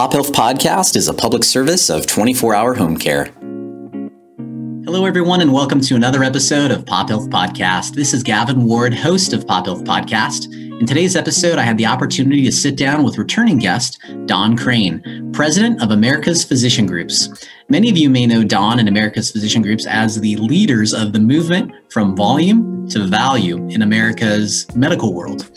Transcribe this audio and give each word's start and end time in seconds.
Pop 0.00 0.14
Health 0.14 0.32
Podcast 0.32 0.96
is 0.96 1.08
a 1.08 1.12
public 1.12 1.44
service 1.44 1.90
of 1.90 2.06
24 2.06 2.54
hour 2.54 2.72
home 2.72 2.96
care. 2.96 3.26
Hello, 4.86 5.04
everyone, 5.04 5.42
and 5.42 5.52
welcome 5.52 5.78
to 5.82 5.94
another 5.94 6.24
episode 6.24 6.70
of 6.70 6.86
Pop 6.86 7.10
Health 7.10 7.28
Podcast. 7.28 7.92
This 7.96 8.14
is 8.14 8.22
Gavin 8.22 8.64
Ward, 8.64 8.94
host 8.94 9.34
of 9.34 9.46
Pop 9.46 9.66
Health 9.66 9.84
Podcast. 9.84 10.50
In 10.80 10.86
today's 10.86 11.16
episode, 11.16 11.58
I 11.58 11.64
had 11.64 11.76
the 11.76 11.84
opportunity 11.84 12.42
to 12.44 12.50
sit 12.50 12.76
down 12.76 13.04
with 13.04 13.18
returning 13.18 13.58
guest 13.58 14.02
Don 14.24 14.56
Crane, 14.56 15.32
president 15.34 15.82
of 15.82 15.90
America's 15.90 16.44
Physician 16.44 16.86
Groups. 16.86 17.46
Many 17.68 17.90
of 17.90 17.98
you 17.98 18.08
may 18.08 18.26
know 18.26 18.42
Don 18.42 18.78
and 18.78 18.88
America's 18.88 19.30
Physician 19.30 19.60
Groups 19.60 19.86
as 19.86 20.18
the 20.18 20.36
leaders 20.36 20.94
of 20.94 21.12
the 21.12 21.20
movement 21.20 21.74
from 21.90 22.16
volume 22.16 22.79
to 22.90 23.06
value 23.06 23.56
in 23.68 23.82
America's 23.82 24.66
medical 24.74 25.14
world. 25.14 25.50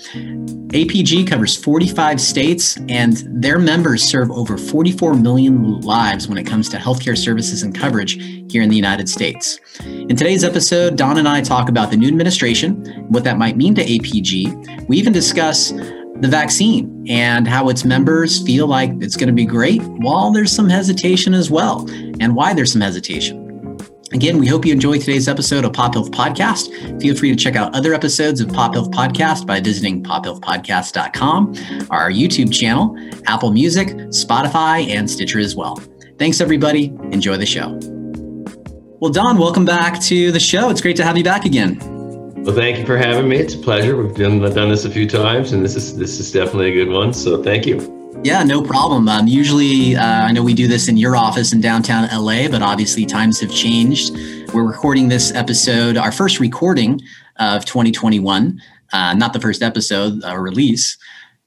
APG 0.73 1.27
covers 1.27 1.55
45 1.55 2.19
states, 2.19 2.77
and 2.89 3.23
their 3.27 3.59
members 3.59 4.03
serve 4.03 4.31
over 4.31 4.57
44 4.57 5.13
million 5.13 5.81
lives 5.81 6.27
when 6.27 6.37
it 6.37 6.45
comes 6.45 6.69
to 6.69 6.77
healthcare 6.77 7.17
services 7.17 7.63
and 7.63 7.77
coverage 7.77 8.13
here 8.51 8.61
in 8.61 8.69
the 8.69 8.75
United 8.75 9.07
States. 9.07 9.59
In 9.83 10.15
today's 10.15 10.43
episode, 10.43 10.95
Don 10.95 11.17
and 11.17 11.27
I 11.27 11.41
talk 11.41 11.69
about 11.69 11.91
the 11.91 11.97
new 11.97 12.07
administration, 12.07 12.85
what 13.09 13.23
that 13.23 13.37
might 13.37 13.57
mean 13.57 13.75
to 13.75 13.83
APG. 13.83 14.87
We 14.87 14.97
even 14.97 15.13
discuss 15.13 15.71
the 15.71 16.27
vaccine 16.29 17.05
and 17.09 17.47
how 17.47 17.69
its 17.69 17.83
members 17.83 18.41
feel 18.43 18.67
like 18.67 18.91
it's 19.01 19.17
going 19.17 19.27
to 19.27 19.33
be 19.33 19.45
great, 19.45 19.81
while 19.81 20.31
there's 20.31 20.51
some 20.51 20.69
hesitation 20.69 21.33
as 21.33 21.51
well, 21.51 21.87
and 22.19 22.35
why 22.35 22.53
there's 22.53 22.71
some 22.71 22.81
hesitation. 22.81 23.42
Again, 24.13 24.37
we 24.37 24.45
hope 24.45 24.63
you 24.63 24.71
enjoy 24.71 24.99
today's 24.99 25.27
episode 25.27 25.65
of 25.65 25.73
Pop 25.73 25.95
Health 25.95 26.11
Podcast. 26.11 27.01
Feel 27.01 27.15
free 27.15 27.31
to 27.31 27.35
check 27.35 27.55
out 27.55 27.73
other 27.75 27.95
episodes 27.95 28.41
of 28.41 28.49
Pop 28.49 28.75
Health 28.75 28.91
Podcast 28.91 29.47
by 29.47 29.59
visiting 29.59 30.03
pophealthpodcast.com, 30.03 31.87
our 31.89 32.11
YouTube 32.11 32.53
channel, 32.53 32.95
Apple 33.25 33.51
Music, 33.51 33.87
Spotify, 34.09 34.87
and 34.87 35.09
Stitcher 35.09 35.39
as 35.39 35.55
well. 35.55 35.81
Thanks, 36.19 36.41
everybody. 36.41 36.93
Enjoy 37.11 37.37
the 37.37 37.45
show. 37.47 37.79
Well, 39.01 39.11
Don, 39.11 39.39
welcome 39.39 39.65
back 39.65 39.99
to 40.03 40.31
the 40.31 40.39
show. 40.39 40.69
It's 40.69 40.79
great 40.79 40.95
to 40.97 41.03
have 41.03 41.17
you 41.17 41.23
back 41.23 41.45
again. 41.45 41.79
Well, 42.43 42.53
thank 42.53 42.77
you 42.77 42.85
for 42.85 42.97
having 42.97 43.27
me. 43.27 43.37
It's 43.37 43.55
a 43.55 43.57
pleasure. 43.57 43.97
We've 43.97 44.15
done, 44.15 44.39
done 44.41 44.69
this 44.69 44.85
a 44.85 44.91
few 44.91 45.09
times, 45.09 45.53
and 45.53 45.65
this 45.65 45.75
is 45.75 45.97
this 45.97 46.19
is 46.19 46.31
definitely 46.31 46.69
a 46.69 46.85
good 46.85 46.93
one. 46.93 47.13
So, 47.13 47.41
thank 47.41 47.65
you. 47.65 48.02
Yeah, 48.23 48.41
no 48.41 48.61
problem. 48.61 49.09
Um, 49.09 49.27
usually, 49.27 49.97
uh, 49.97 50.01
I 50.05 50.31
know 50.31 50.41
we 50.41 50.53
do 50.53 50.65
this 50.65 50.87
in 50.87 50.95
your 50.95 51.13
office 51.17 51.51
in 51.51 51.59
downtown 51.59 52.07
LA, 52.07 52.47
but 52.47 52.61
obviously 52.61 53.05
times 53.05 53.41
have 53.41 53.51
changed. 53.51 54.15
We're 54.53 54.63
recording 54.63 55.09
this 55.09 55.33
episode, 55.33 55.97
our 55.97 56.13
first 56.13 56.39
recording 56.39 57.01
of 57.35 57.65
2021, 57.65 58.61
uh, 58.93 59.13
not 59.15 59.33
the 59.33 59.41
first 59.41 59.61
episode 59.61 60.23
uh, 60.23 60.37
release. 60.37 60.97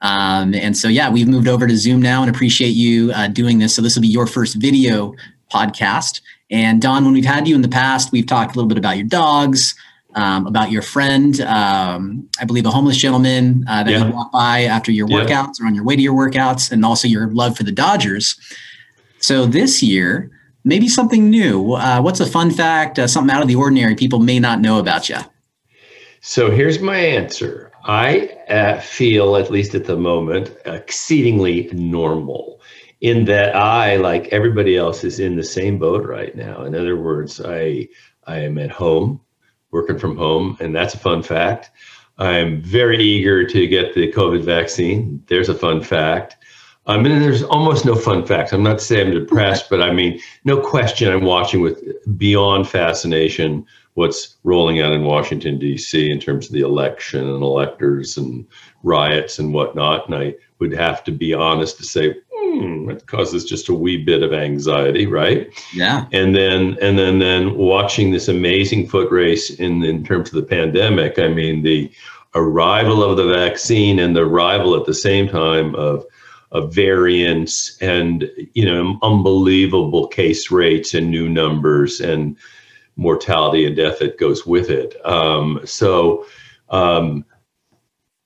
Um, 0.03 0.53
and 0.53 0.77
so, 0.77 0.89
yeah, 0.89 1.09
we've 1.09 1.27
moved 1.27 1.49
over 1.49 1.67
to 1.67 1.77
Zoom 1.79 2.03
now 2.03 2.21
and 2.21 2.29
appreciate 2.29 2.75
you 2.75 3.11
uh, 3.13 3.29
doing 3.29 3.59
this. 3.59 3.75
So, 3.75 3.81
this 3.81 3.95
will 3.95 4.03
be 4.03 4.09
your 4.09 4.27
first 4.27 4.57
video 4.57 5.15
podcast. 5.51 6.21
And 6.51 6.83
Don, 6.83 7.07
when 7.07 7.15
we've 7.15 7.25
had 7.25 7.49
you 7.49 7.55
in 7.55 7.63
the 7.63 7.71
past, 7.71 8.13
we've 8.13 8.27
talked 8.27 8.55
a 8.55 8.59
little 8.59 8.69
bit 8.69 8.77
about 8.77 8.99
your 8.99 9.07
dogs, 9.07 9.75
um, 10.17 10.47
about 10.47 10.71
your 10.71 10.83
friend, 10.83 11.41
um, 11.43 12.29
I 12.41 12.45
believe 12.45 12.67
a 12.67 12.71
homeless 12.71 12.97
gentleman 12.97 13.65
uh, 13.69 13.85
that 13.85 13.91
yeah. 13.91 14.07
you 14.07 14.13
walk 14.13 14.33
by 14.33 14.63
after 14.63 14.91
your 14.91 15.07
workouts 15.07 15.61
yeah. 15.61 15.65
or 15.65 15.67
on 15.67 15.75
your 15.75 15.85
way 15.85 15.95
to 15.95 16.03
your 16.03 16.15
workouts, 16.15 16.73
and 16.73 16.85
also 16.85 17.07
your 17.07 17.29
love 17.29 17.57
for 17.57 17.63
the 17.63 17.73
Dodgers. 17.73 18.37
So 19.19 19.47
this 19.47 19.83
year, 19.83 20.31
maybe 20.65 20.89
something 20.89 21.31
new. 21.31 21.75
Uh, 21.75 22.01
what's 22.01 22.21
a 22.21 22.27
fun 22.27 22.51
fact, 22.51 22.99
uh, 22.99 23.07
something 23.07 23.35
out 23.35 23.43
of 23.43 23.49
the 23.49 23.57
ordinary 23.57 23.95
people 23.95 24.19
may 24.19 24.41
not 24.41 24.61
know 24.61 24.79
about 24.79 25.09
you? 25.09 25.19
So 26.21 26.51
here's 26.51 26.81
my 26.81 26.97
answer. 26.97 27.71
I 27.85 28.29
uh, 28.49 28.81
feel, 28.81 29.37
at 29.37 29.51
least 29.51 29.75
at 29.75 29.85
the 29.85 29.97
moment, 29.97 30.51
exceedingly 30.65 31.69
normal 31.73 32.61
in 33.01 33.27
that 33.27 33.55
I, 33.55 33.97
like 33.97 34.29
everybody 34.33 34.77
else, 34.77 35.05
is 35.05 35.21
in 35.21 35.37
the 35.37 35.45
same 35.45 35.79
boat 35.79 36.05
right 36.05 36.35
now. 36.35 36.65
In 36.65 36.75
other 36.75 36.97
words, 36.97 37.41
I 37.41 37.89
I 38.27 38.39
am 38.41 38.59
at 38.59 38.73
home 38.73 39.21
working 39.77 39.99
from 39.99 40.17
home, 40.17 40.57
and 40.59 40.75
that's 40.75 40.95
a 40.95 40.99
fun 40.99 41.23
fact. 41.23 41.71
I'm 42.19 42.63
very 42.63 43.03
eager 43.03 43.47
to 43.47 43.67
get 43.67 43.95
the 43.95 44.11
COVID 44.11 44.43
vaccine. 44.43 45.23
There's 45.27 45.51
a 45.51 45.55
fun 45.55 45.83
fact. 45.83 46.37
I 46.87 46.97
mean, 46.97 47.21
there's 47.21 47.43
almost 47.43 47.85
no 47.85 47.95
fun 47.95 48.25
facts. 48.25 48.53
I'm 48.53 48.63
not 48.63 48.81
saying 48.81 49.09
I'm 49.09 49.13
depressed, 49.13 49.69
but 49.69 49.83
I 49.83 49.93
mean, 49.93 50.19
no 50.45 50.59
question, 50.59 51.13
I'm 51.13 51.25
watching 51.25 51.61
with 51.61 51.79
beyond 52.17 52.69
fascination 52.69 53.67
what's 53.97 54.37
rolling 54.45 54.81
out 54.83 54.93
in 54.93 55.05
Washington, 55.05 55.59
D.C. 55.59 56.11
in 56.11 56.21
terms 56.21 56.47
of 56.47 56.53
the 56.53 56.61
election 56.61 57.27
and 57.27 57.43
electors 57.43 58.19
and 58.19 58.47
riots 58.83 59.39
and 59.39 59.55
whatnot. 59.55 60.07
And 60.07 60.15
I 60.15 60.35
would 60.59 60.73
have 60.73 61.03
to 61.05 61.11
be 61.11 61.33
honest 61.33 61.79
to 61.79 61.83
say, 61.83 62.15
hmm, 62.31 62.91
it 62.91 63.07
causes 63.07 63.47
just 63.47 63.71
a 63.71 63.75
wee 63.75 64.05
bit 64.05 64.23
of 64.23 64.35
anxiety, 64.35 65.07
right? 65.07 65.49
Yeah. 65.75 66.05
And 66.13 66.37
then 66.37 66.77
and 66.83 66.99
then 66.99 67.19
then 67.21 67.57
watching 67.57 68.11
this 68.11 68.29
amazing 68.29 68.87
foot 68.87 69.11
race 69.11 69.51
in 69.51 69.83
in 69.83 70.05
terms 70.05 70.29
of 70.29 70.35
the 70.35 70.43
pandemic. 70.43 71.19
I 71.19 71.29
mean, 71.29 71.63
the 71.63 71.91
arrival 72.35 73.03
of 73.03 73.17
the 73.17 73.33
vaccine 73.33 73.99
and 73.99 74.15
the 74.15 74.27
arrival 74.27 74.79
at 74.79 74.85
the 74.85 74.95
same 74.95 75.27
time 75.27 75.75
of 75.75 76.05
of 76.53 76.73
variants 76.73 77.79
and 77.81 78.31
you 78.53 78.67
know 78.67 78.99
unbelievable 79.03 80.07
case 80.07 80.51
rates 80.51 80.93
and 80.93 81.11
new 81.11 81.31
numbers 81.31 82.01
and 82.01 82.37
mortality 82.97 83.67
and 83.67 83.77
death 83.77 83.99
that 84.01 84.19
goes 84.19 84.47
with 84.47 84.71
it. 84.71 84.97
Um, 85.07 85.61
so. 85.65 86.27
Um, 86.69 87.25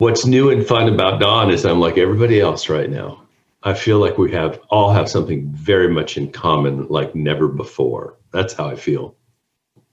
what's 0.00 0.24
new 0.24 0.48
and 0.50 0.66
fun 0.66 0.88
about 0.88 1.20
Don 1.20 1.50
is 1.50 1.64
I'm 1.64 1.78
like 1.78 1.98
everybody 1.98 2.40
else 2.40 2.68
right 2.68 2.90
now. 2.90 3.22
I 3.62 3.74
feel 3.74 3.98
like 3.98 4.16
we 4.16 4.32
have 4.32 4.58
all 4.70 4.90
have 4.90 5.08
something 5.08 5.46
very 5.52 5.88
much 5.88 6.16
in 6.16 6.32
common, 6.32 6.88
like 6.88 7.14
never 7.14 7.46
before. 7.46 8.16
That's 8.32 8.54
how 8.54 8.68
I 8.68 8.76
feel. 8.76 9.14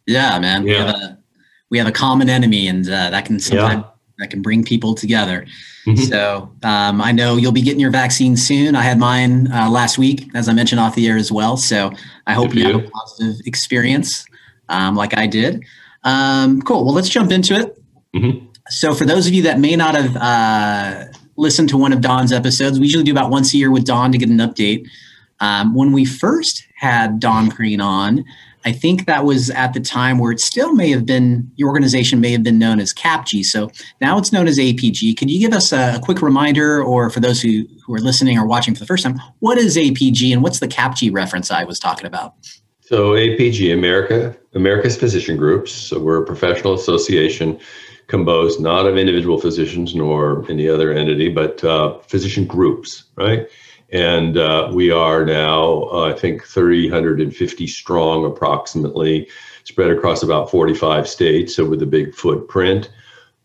Yeah, 0.05 0.39
man. 0.39 0.65
Yeah. 0.65 0.71
We 0.71 0.79
have 0.79 0.95
a 0.95 1.17
we 1.69 1.77
have 1.77 1.87
a 1.87 1.91
common 1.91 2.29
enemy, 2.29 2.69
and 2.69 2.85
uh, 2.85 3.09
that 3.09 3.25
can 3.25 3.39
sometimes 3.41 3.83
yeah. 3.83 3.91
that 4.19 4.29
can 4.29 4.41
bring 4.41 4.63
people 4.63 4.95
together. 4.95 5.45
Mm-hmm. 5.85 6.03
So 6.03 6.49
um, 6.63 7.01
I 7.01 7.11
know 7.11 7.35
you'll 7.35 7.51
be 7.51 7.61
getting 7.61 7.81
your 7.81 7.91
vaccine 7.91 8.37
soon. 8.37 8.75
I 8.75 8.83
had 8.83 8.97
mine 8.97 9.51
uh, 9.51 9.69
last 9.69 9.97
week, 9.97 10.29
as 10.33 10.47
I 10.47 10.53
mentioned 10.53 10.79
off 10.79 10.95
the 10.95 11.05
air 11.07 11.17
as 11.17 11.31
well. 11.31 11.57
So 11.57 11.91
I 12.25 12.33
hope 12.33 12.55
you, 12.55 12.61
you 12.65 12.73
have 12.77 12.85
a 12.85 12.89
positive 12.89 13.45
experience, 13.45 14.25
um, 14.69 14.95
like 14.95 15.17
I 15.17 15.27
did. 15.27 15.63
Um, 16.03 16.61
cool. 16.61 16.85
Well, 16.85 16.93
let's 16.93 17.09
jump 17.09 17.31
into 17.31 17.55
it. 17.55 17.81
Mm-hmm. 18.15 18.45
So 18.69 18.93
for 18.93 19.05
those 19.05 19.27
of 19.27 19.33
you 19.33 19.43
that 19.43 19.59
may 19.59 19.75
not 19.75 19.95
have 19.95 20.15
uh, 20.17 21.05
listen 21.37 21.67
to 21.67 21.77
one 21.77 21.93
of 21.93 22.01
Don's 22.01 22.33
episodes. 22.33 22.79
We 22.79 22.87
usually 22.87 23.03
do 23.03 23.11
about 23.11 23.29
once 23.29 23.53
a 23.53 23.57
year 23.57 23.71
with 23.71 23.85
Don 23.85 24.11
to 24.11 24.17
get 24.17 24.29
an 24.29 24.37
update. 24.37 24.87
Um, 25.39 25.75
when 25.75 25.91
we 25.91 26.03
first 26.03 26.67
had 26.75 27.19
Don 27.19 27.51
Crane 27.51 27.79
on, 27.79 28.25
I 28.65 28.71
think 28.71 29.05
that 29.05 29.23
was 29.23 29.51
at 29.51 29.73
the 29.73 29.79
time 29.79 30.17
where 30.17 30.31
it 30.31 30.41
still 30.41 30.73
may 30.73 30.89
have 30.89 31.05
been, 31.05 31.49
your 31.55 31.69
organization 31.69 32.19
may 32.19 32.31
have 32.31 32.43
been 32.43 32.57
known 32.57 32.79
as 32.79 32.91
CAPG. 32.91 33.45
So 33.45 33.69
now 34.01 34.17
it's 34.17 34.33
known 34.33 34.47
as 34.47 34.57
APG. 34.57 35.15
Could 35.15 35.29
you 35.29 35.39
give 35.39 35.53
us 35.53 35.71
a, 35.71 35.95
a, 35.95 35.99
quick 35.99 36.21
reminder, 36.21 36.83
or 36.83 37.09
for 37.09 37.19
those 37.19 37.39
who, 37.39 37.65
who 37.85 37.93
are 37.93 37.99
listening 37.99 38.37
or 38.37 38.45
watching 38.45 38.73
for 38.73 38.79
the 38.79 38.85
first 38.87 39.03
time, 39.03 39.21
what 39.39 39.57
is 39.57 39.77
APG 39.77 40.33
and 40.33 40.41
what's 40.41 40.59
the 40.59 40.67
CAPG 40.67 41.13
reference 41.13 41.51
I 41.51 41.63
was 41.63 41.79
talking 41.79 42.07
about? 42.07 42.33
So 42.87 43.15
APG, 43.15 43.73
America, 43.73 44.33
America's 44.53 44.95
Physician 44.95 45.35
Groups. 45.35 45.73
So 45.73 45.99
we're 45.99 46.23
a 46.23 46.25
professional 46.25 46.73
association 46.73 47.59
composed 48.07 48.61
not 48.61 48.85
of 48.85 48.95
individual 48.95 49.37
physicians 49.41 49.93
nor 49.93 50.49
any 50.49 50.69
other 50.69 50.93
entity, 50.93 51.27
but 51.27 51.61
uh, 51.65 51.97
physician 52.07 52.45
groups, 52.45 53.03
right? 53.17 53.49
And 53.91 54.37
uh, 54.37 54.71
we 54.73 54.89
are 54.89 55.25
now, 55.25 55.89
uh, 55.91 56.09
I 56.09 56.13
think, 56.13 56.45
350 56.45 57.67
strong 57.67 58.23
approximately, 58.23 59.27
spread 59.65 59.91
across 59.91 60.23
about 60.23 60.49
45 60.49 61.09
states, 61.09 61.57
so 61.57 61.65
with 61.65 61.81
a 61.81 61.85
big 61.85 62.15
footprint. 62.15 62.89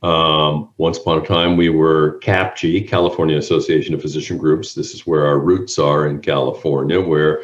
Um, 0.04 0.70
once 0.76 0.98
upon 0.98 1.20
a 1.20 1.26
time, 1.26 1.56
we 1.56 1.69
were 1.69 2.20
CAPG, 2.20 2.88
California 2.88 3.38
Association 3.38 3.92
of 3.92 4.02
Physician 4.02 4.38
Groups. 4.38 4.75
This 4.75 4.94
is 4.94 5.04
where 5.04 5.26
our 5.26 5.41
roots 5.41 5.81
are 5.81 6.06
in 6.06 6.20
California, 6.20 7.00
where 7.00 7.43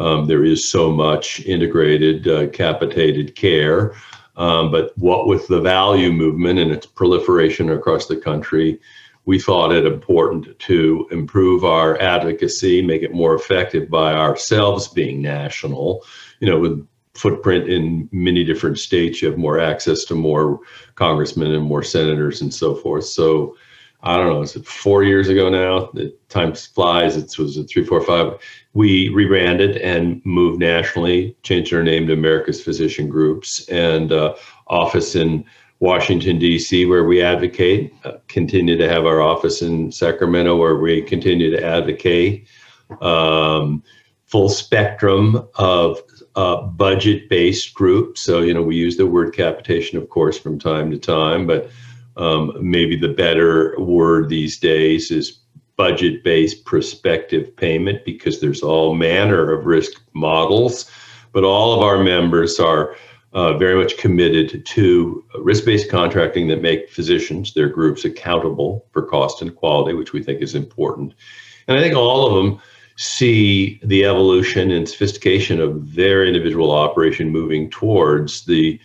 um, 0.00 0.26
there 0.26 0.44
is 0.44 0.68
so 0.68 0.90
much 0.90 1.40
integrated, 1.40 2.26
uh, 2.26 2.48
capitated 2.48 3.36
care. 3.36 3.94
Um, 4.36 4.70
but 4.70 4.96
what 4.96 5.26
with 5.26 5.46
the 5.48 5.60
value 5.60 6.10
movement 6.10 6.58
and 6.58 6.72
its 6.72 6.86
proliferation 6.86 7.70
across 7.70 8.06
the 8.06 8.16
country, 8.16 8.80
we 9.26 9.38
thought 9.38 9.72
it 9.72 9.84
important 9.84 10.58
to 10.60 11.06
improve 11.10 11.64
our 11.64 12.00
advocacy, 12.00 12.80
make 12.80 13.02
it 13.02 13.12
more 13.12 13.34
effective 13.34 13.90
by 13.90 14.14
ourselves 14.14 14.88
being 14.88 15.20
national. 15.20 16.04
You 16.40 16.48
know, 16.48 16.58
with 16.58 16.88
footprint 17.14 17.68
in 17.68 18.08
many 18.12 18.42
different 18.44 18.78
states, 18.78 19.20
you 19.20 19.28
have 19.28 19.36
more 19.38 19.60
access 19.60 20.04
to 20.04 20.14
more 20.14 20.60
congressmen 20.94 21.52
and 21.52 21.64
more 21.64 21.82
senators 21.82 22.40
and 22.40 22.52
so 22.52 22.74
forth. 22.74 23.04
So 23.04 23.56
I 24.02 24.16
don't 24.16 24.28
know, 24.28 24.40
is 24.42 24.56
it 24.56 24.66
four 24.66 25.04
years 25.04 25.28
ago 25.28 25.48
now? 25.50 25.92
Time 26.28 26.54
flies. 26.54 27.16
It 27.16 27.38
was 27.38 27.56
a 27.56 27.64
three, 27.64 27.84
four, 27.84 28.00
five. 28.00 28.40
We 28.72 29.08
rebranded 29.10 29.76
and 29.78 30.22
moved 30.24 30.58
nationally, 30.60 31.36
changed 31.42 31.74
our 31.74 31.82
name 31.82 32.06
to 32.06 32.12
America's 32.14 32.62
Physician 32.62 33.08
Groups 33.08 33.68
and 33.68 34.12
uh, 34.12 34.34
office 34.68 35.14
in 35.14 35.44
Washington, 35.80 36.38
D.C., 36.38 36.86
where 36.86 37.04
we 37.04 37.22
advocate. 37.22 37.92
Uh, 38.04 38.12
continue 38.28 38.76
to 38.76 38.88
have 38.88 39.06
our 39.06 39.20
office 39.20 39.62
in 39.62 39.92
Sacramento, 39.92 40.56
where 40.56 40.76
we 40.76 41.02
continue 41.02 41.50
to 41.50 41.64
advocate. 41.64 42.46
um, 43.00 43.82
full 44.26 44.48
spectrum 44.48 45.48
of 45.56 46.00
uh, 46.36 46.62
budget 46.62 47.28
based 47.28 47.74
groups. 47.74 48.20
So, 48.20 48.40
you 48.40 48.54
know, 48.54 48.62
we 48.62 48.76
use 48.76 48.96
the 48.96 49.06
word 49.06 49.34
capitation, 49.34 49.98
of 49.98 50.08
course, 50.08 50.38
from 50.38 50.58
time 50.58 50.90
to 50.92 50.98
time, 50.98 51.46
but 51.46 51.68
um, 52.16 52.52
maybe 52.60 52.96
the 52.96 53.08
better 53.08 53.74
word 53.78 54.28
these 54.28 54.58
days 54.58 55.10
is 55.10 55.40
budget 55.76 56.22
based 56.22 56.64
prospective 56.66 57.56
payment 57.56 58.04
because 58.04 58.40
there's 58.40 58.62
all 58.62 58.94
manner 58.94 59.52
of 59.52 59.64
risk 59.64 59.92
models. 60.12 60.90
But 61.32 61.44
all 61.44 61.72
of 61.72 61.80
our 61.80 62.02
members 62.02 62.60
are 62.60 62.96
uh, 63.32 63.56
very 63.56 63.80
much 63.80 63.96
committed 63.96 64.66
to 64.66 65.24
risk 65.38 65.64
based 65.64 65.90
contracting 65.90 66.48
that 66.48 66.60
make 66.60 66.90
physicians, 66.90 67.54
their 67.54 67.68
groups, 67.68 68.04
accountable 68.04 68.86
for 68.92 69.02
cost 69.02 69.40
and 69.40 69.54
quality, 69.54 69.94
which 69.94 70.12
we 70.12 70.22
think 70.22 70.42
is 70.42 70.54
important. 70.54 71.14
And 71.68 71.78
I 71.78 71.80
think 71.80 71.94
all 71.94 72.26
of 72.26 72.34
them 72.34 72.60
see 72.96 73.80
the 73.82 74.04
evolution 74.04 74.70
and 74.70 74.86
sophistication 74.86 75.60
of 75.60 75.94
their 75.94 76.26
individual 76.26 76.72
operation 76.72 77.30
moving 77.30 77.70
towards 77.70 78.44
the 78.44 78.78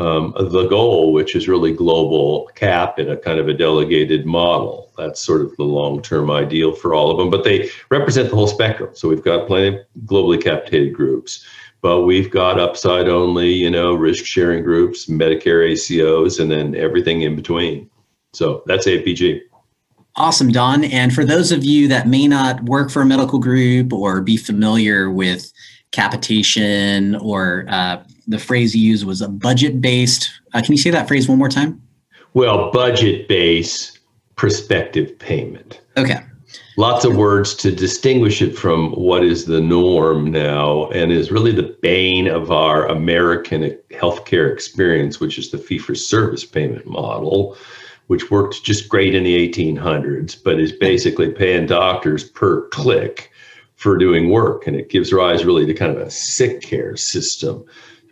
um, 0.00 0.34
the 0.38 0.66
goal, 0.68 1.12
which 1.12 1.36
is 1.36 1.48
really 1.48 1.72
global 1.72 2.50
cap 2.54 2.98
in 2.98 3.10
a 3.10 3.16
kind 3.16 3.38
of 3.38 3.48
a 3.48 3.54
delegated 3.54 4.26
model. 4.26 4.92
That's 4.96 5.20
sort 5.20 5.42
of 5.42 5.56
the 5.56 5.64
long 5.64 6.02
term 6.02 6.30
ideal 6.30 6.74
for 6.74 6.94
all 6.94 7.10
of 7.10 7.18
them, 7.18 7.30
but 7.30 7.44
they 7.44 7.70
represent 7.90 8.30
the 8.30 8.36
whole 8.36 8.46
spectrum. 8.46 8.90
So 8.94 9.08
we've 9.08 9.24
got 9.24 9.46
plenty 9.46 9.76
of 9.76 9.84
globally 10.06 10.42
capitated 10.42 10.94
groups 10.94 11.44
but 11.82 12.02
we've 12.02 12.30
got 12.30 12.60
upside 12.60 13.08
only, 13.08 13.52
you 13.52 13.70
know, 13.70 13.94
risk 13.94 14.24
sharing 14.24 14.62
groups, 14.62 15.06
Medicare 15.06 15.72
ACOs, 15.72 16.38
and 16.38 16.50
then 16.50 16.74
everything 16.74 17.22
in 17.22 17.34
between. 17.34 17.88
So 18.32 18.62
that's 18.66 18.86
APG. 18.86 19.40
Awesome, 20.16 20.52
Don. 20.52 20.84
And 20.84 21.14
for 21.14 21.24
those 21.24 21.52
of 21.52 21.64
you 21.64 21.88
that 21.88 22.06
may 22.06 22.28
not 22.28 22.62
work 22.64 22.90
for 22.90 23.00
a 23.00 23.06
medical 23.06 23.38
group 23.38 23.92
or 23.92 24.20
be 24.20 24.36
familiar 24.36 25.10
with 25.10 25.52
capitation 25.92 27.16
or 27.16 27.64
uh, 27.68 28.02
the 28.28 28.38
phrase 28.38 28.74
you 28.74 28.86
used 28.86 29.04
was 29.04 29.20
a 29.20 29.28
budget 29.28 29.80
based, 29.80 30.30
uh, 30.54 30.62
can 30.62 30.72
you 30.72 30.78
say 30.78 30.90
that 30.90 31.08
phrase 31.08 31.28
one 31.28 31.38
more 31.38 31.48
time? 31.48 31.82
Well, 32.34 32.70
budget 32.70 33.28
based 33.28 33.98
prospective 34.36 35.18
payment. 35.18 35.80
Okay 35.96 36.20
lots 36.80 37.04
of 37.04 37.16
words 37.16 37.54
to 37.54 37.70
distinguish 37.70 38.40
it 38.40 38.56
from 38.56 38.92
what 38.92 39.22
is 39.22 39.44
the 39.44 39.60
norm 39.60 40.30
now 40.30 40.88
and 40.90 41.12
is 41.12 41.30
really 41.30 41.52
the 41.52 41.76
bane 41.82 42.26
of 42.26 42.50
our 42.50 42.86
American 42.86 43.76
healthcare 43.90 44.50
experience, 44.50 45.20
which 45.20 45.38
is 45.38 45.50
the 45.50 45.58
fee 45.58 45.78
for 45.78 45.94
service 45.94 46.44
payment 46.44 46.86
model, 46.86 47.56
which 48.06 48.30
worked 48.30 48.64
just 48.64 48.88
great 48.88 49.14
in 49.14 49.24
the 49.24 49.48
1800s, 49.48 50.42
but 50.42 50.58
is 50.58 50.72
basically 50.72 51.30
paying 51.30 51.66
doctors 51.66 52.24
per 52.24 52.66
click 52.68 53.29
for 53.80 53.96
doing 53.96 54.28
work. 54.28 54.66
And 54.66 54.76
it 54.76 54.90
gives 54.90 55.10
rise 55.10 55.46
really 55.46 55.64
to 55.64 55.72
kind 55.72 55.90
of 55.90 55.98
a 55.98 56.10
sick 56.10 56.60
care 56.60 56.96
system. 56.96 57.64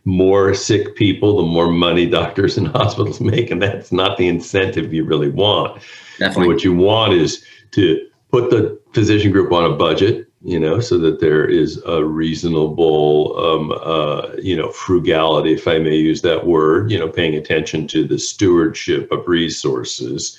More 0.06 0.54
sick 0.54 0.96
people, 0.96 1.36
the 1.36 1.42
more 1.42 1.70
money 1.70 2.06
doctors 2.06 2.56
and 2.56 2.68
hospitals 2.78 3.20
make. 3.20 3.50
And 3.50 3.60
that's 3.60 3.92
not 3.92 4.16
the 4.16 4.28
incentive 4.28 4.94
you 4.94 5.04
really 5.04 5.28
want. 5.28 5.82
Definitely. 6.18 6.54
what 6.54 6.64
you 6.64 6.74
want 6.74 7.12
is 7.12 7.44
to 7.72 8.08
put 8.30 8.48
the 8.48 8.80
physician 8.94 9.30
group 9.30 9.52
on 9.52 9.70
a 9.70 9.76
budget 9.76 10.26
you 10.42 10.58
know 10.58 10.78
so 10.80 10.98
that 10.98 11.20
there 11.20 11.44
is 11.44 11.82
a 11.84 12.04
reasonable 12.04 13.36
um, 13.38 13.72
uh, 13.82 14.34
you 14.40 14.56
know 14.56 14.70
frugality 14.70 15.52
if 15.52 15.66
i 15.66 15.78
may 15.78 15.96
use 15.96 16.22
that 16.22 16.46
word 16.46 16.90
you 16.90 16.98
know 16.98 17.08
paying 17.08 17.34
attention 17.34 17.88
to 17.88 18.06
the 18.06 18.18
stewardship 18.18 19.10
of 19.10 19.26
resources 19.26 20.38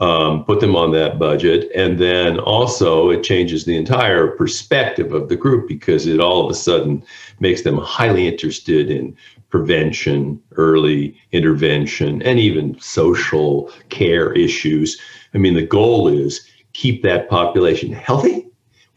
um, 0.00 0.44
put 0.44 0.60
them 0.60 0.76
on 0.76 0.92
that 0.92 1.18
budget 1.18 1.70
and 1.74 1.98
then 1.98 2.38
also 2.40 3.10
it 3.10 3.22
changes 3.22 3.64
the 3.64 3.76
entire 3.76 4.28
perspective 4.28 5.12
of 5.12 5.28
the 5.28 5.36
group 5.36 5.66
because 5.66 6.06
it 6.06 6.20
all 6.20 6.44
of 6.44 6.50
a 6.50 6.54
sudden 6.54 7.02
makes 7.40 7.62
them 7.62 7.78
highly 7.78 8.28
interested 8.28 8.90
in 8.90 9.16
prevention 9.48 10.40
early 10.56 11.18
intervention 11.32 12.20
and 12.22 12.38
even 12.38 12.78
social 12.78 13.72
care 13.88 14.32
issues 14.32 15.00
i 15.34 15.38
mean 15.38 15.54
the 15.54 15.66
goal 15.66 16.08
is 16.08 16.46
keep 16.76 17.02
that 17.02 17.28
population 17.30 17.90
healthy. 17.90 18.46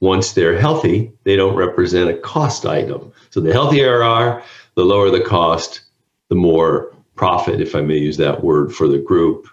Once 0.01 0.33
they're 0.33 0.59
healthy, 0.59 1.11
they 1.23 1.35
don't 1.37 1.55
represent 1.55 2.09
a 2.09 2.17
cost 2.17 2.65
item. 2.65 3.11
So 3.29 3.39
the 3.39 3.53
healthier 3.53 4.03
are, 4.03 4.43
the 4.75 4.83
lower 4.83 5.09
the 5.09 5.23
cost, 5.23 5.81
the 6.27 6.35
more 6.35 6.93
profit, 7.15 7.61
if 7.61 7.75
I 7.75 7.81
may 7.81 7.97
use 7.97 8.17
that 8.17 8.43
word, 8.43 8.73
for 8.75 8.87
the 8.87 8.97
group. 8.97 9.47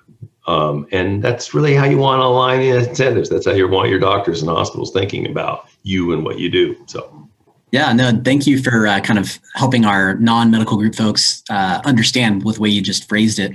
Um, 0.46 0.86
and 0.92 1.22
that's 1.22 1.54
really 1.54 1.74
how 1.74 1.86
you 1.86 1.98
want 1.98 2.20
to 2.20 2.24
align 2.24 2.60
the 2.60 2.70
incentives. 2.70 3.28
That's 3.28 3.46
how 3.46 3.52
you 3.52 3.66
want 3.68 3.90
your 3.90 3.98
doctors 3.98 4.42
and 4.42 4.50
hospitals 4.50 4.92
thinking 4.92 5.26
about 5.26 5.68
you 5.82 6.12
and 6.12 6.24
what 6.24 6.38
you 6.38 6.48
do. 6.48 6.76
So 6.86 7.26
yeah, 7.72 7.92
no, 7.92 8.12
thank 8.24 8.46
you 8.46 8.62
for 8.62 8.86
uh, 8.86 9.00
kind 9.00 9.18
of 9.18 9.38
helping 9.54 9.84
our 9.84 10.14
non 10.14 10.50
medical 10.50 10.76
group 10.76 10.94
folks 10.94 11.42
uh, 11.50 11.80
understand 11.84 12.44
with 12.44 12.56
the 12.56 12.62
way 12.62 12.68
you 12.68 12.80
just 12.80 13.08
phrased 13.08 13.38
it. 13.38 13.52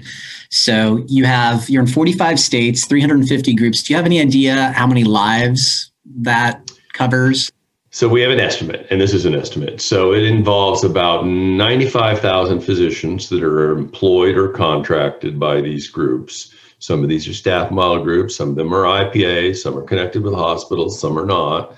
So 0.49 1.03
you 1.07 1.25
have, 1.25 1.69
you're 1.69 1.81
in 1.81 1.87
45 1.87 2.39
states, 2.39 2.85
350 2.85 3.55
groups. 3.55 3.83
Do 3.83 3.93
you 3.93 3.97
have 3.97 4.05
any 4.05 4.19
idea 4.19 4.73
how 4.73 4.85
many 4.85 5.05
lives 5.05 5.91
that 6.17 6.71
covers? 6.91 7.51
So 7.89 8.07
we 8.07 8.21
have 8.21 8.31
an 8.31 8.39
estimate, 8.39 8.85
and 8.89 9.01
this 9.01 9.13
is 9.13 9.25
an 9.25 9.35
estimate. 9.35 9.81
So 9.81 10.13
it 10.13 10.23
involves 10.23 10.83
about 10.83 11.25
95,000 11.25 12.61
physicians 12.61 13.27
that 13.29 13.43
are 13.43 13.71
employed 13.77 14.37
or 14.37 14.49
contracted 14.49 15.39
by 15.39 15.61
these 15.61 15.89
groups. 15.89 16.53
Some 16.81 17.03
of 17.03 17.09
these 17.09 17.27
are 17.27 17.33
staff 17.33 17.69
model 17.69 18.03
groups, 18.03 18.35
some 18.35 18.49
of 18.49 18.55
them 18.55 18.73
are 18.73 18.85
IPA, 18.85 19.55
some 19.55 19.77
are 19.77 19.83
connected 19.83 20.23
with 20.23 20.33
hospitals, 20.33 20.99
some 20.99 21.17
are 21.17 21.27
not. 21.27 21.77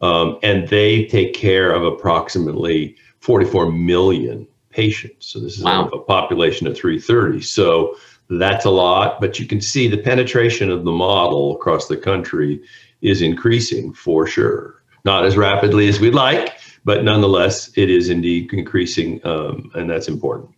Um, 0.00 0.38
and 0.44 0.68
they 0.68 1.06
take 1.06 1.34
care 1.34 1.72
of 1.72 1.82
approximately 1.82 2.96
44 3.18 3.72
million 3.72 4.46
patients. 4.70 5.26
So 5.26 5.40
this 5.40 5.58
is 5.58 5.64
wow. 5.64 5.88
a 5.88 5.98
population 5.98 6.68
of 6.68 6.76
330. 6.76 7.40
So 7.42 7.96
that's 8.30 8.64
a 8.64 8.70
lot, 8.70 9.20
but 9.20 9.40
you 9.40 9.46
can 9.46 9.60
see 9.60 9.88
the 9.88 9.98
penetration 9.98 10.70
of 10.70 10.84
the 10.84 10.92
model 10.92 11.56
across 11.56 11.88
the 11.88 11.96
country 11.96 12.62
is 13.02 13.22
increasing 13.22 13.92
for 13.92 14.24
sure. 14.24 14.84
Not 15.04 15.24
as 15.26 15.36
rapidly 15.36 15.88
as 15.88 15.98
we'd 15.98 16.14
like, 16.14 16.52
but 16.84 17.02
nonetheless, 17.02 17.76
it 17.76 17.90
is 17.90 18.08
indeed 18.08 18.52
increasing, 18.52 19.20
um, 19.26 19.72
and 19.74 19.90
that's 19.90 20.06
important. 20.06 20.50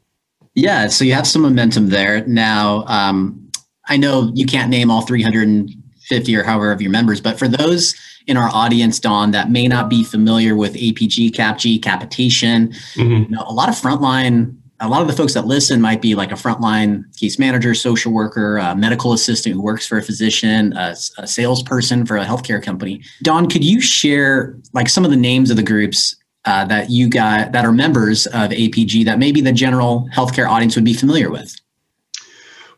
Yeah, 0.54 0.86
so 0.88 1.04
you 1.04 1.12
have 1.12 1.26
some 1.26 1.42
momentum 1.42 1.88
there. 1.88 2.26
Now, 2.26 2.84
um, 2.86 3.45
I 3.88 3.96
know 3.96 4.30
you 4.34 4.46
can't 4.46 4.70
name 4.70 4.90
all 4.90 5.02
350 5.02 6.36
or 6.36 6.42
however 6.42 6.72
of 6.72 6.80
your 6.80 6.90
members, 6.90 7.20
but 7.20 7.38
for 7.38 7.48
those 7.48 7.94
in 8.26 8.36
our 8.36 8.50
audience, 8.52 8.98
Don, 8.98 9.30
that 9.30 9.50
may 9.50 9.68
not 9.68 9.88
be 9.88 10.02
familiar 10.02 10.56
with 10.56 10.74
APG, 10.74 11.30
CAPG, 11.30 11.82
capitation. 11.82 12.68
Mm-hmm. 12.94 13.12
You 13.12 13.28
know, 13.28 13.44
a 13.46 13.52
lot 13.52 13.68
of 13.68 13.76
frontline, 13.76 14.56
a 14.80 14.88
lot 14.88 15.00
of 15.00 15.06
the 15.06 15.12
folks 15.12 15.34
that 15.34 15.46
listen 15.46 15.80
might 15.80 16.02
be 16.02 16.14
like 16.14 16.32
a 16.32 16.34
frontline 16.34 17.04
case 17.18 17.38
manager, 17.38 17.74
social 17.74 18.12
worker, 18.12 18.56
a 18.58 18.74
medical 18.74 19.12
assistant 19.12 19.54
who 19.54 19.62
works 19.62 19.86
for 19.86 19.96
a 19.98 20.02
physician, 20.02 20.72
a, 20.76 20.96
a 21.18 21.26
salesperson 21.26 22.04
for 22.04 22.16
a 22.16 22.24
healthcare 22.24 22.62
company. 22.62 23.00
Don, 23.22 23.48
could 23.48 23.64
you 23.64 23.80
share 23.80 24.58
like 24.72 24.88
some 24.88 25.04
of 25.04 25.10
the 25.10 25.16
names 25.16 25.50
of 25.50 25.56
the 25.56 25.62
groups 25.62 26.16
uh, 26.44 26.64
that 26.64 26.90
you 26.90 27.08
got 27.08 27.52
that 27.52 27.64
are 27.64 27.72
members 27.72 28.26
of 28.26 28.50
APG 28.50 29.04
that 29.04 29.18
maybe 29.18 29.40
the 29.40 29.52
general 29.52 30.08
healthcare 30.14 30.48
audience 30.48 30.74
would 30.74 30.84
be 30.84 30.94
familiar 30.94 31.30
with? 31.30 31.54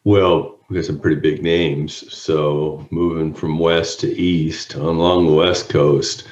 Well, 0.05 0.58
we 0.69 0.77
got 0.77 0.85
some 0.85 1.01
pretty 1.01 1.21
big 1.21 1.43
names. 1.43 2.13
So 2.13 2.87
moving 2.91 3.33
from 3.33 3.59
west 3.59 4.01
to 4.01 4.21
east 4.21 4.75
along 4.75 5.27
the 5.27 5.33
west 5.33 5.71
coast, 5.71 6.25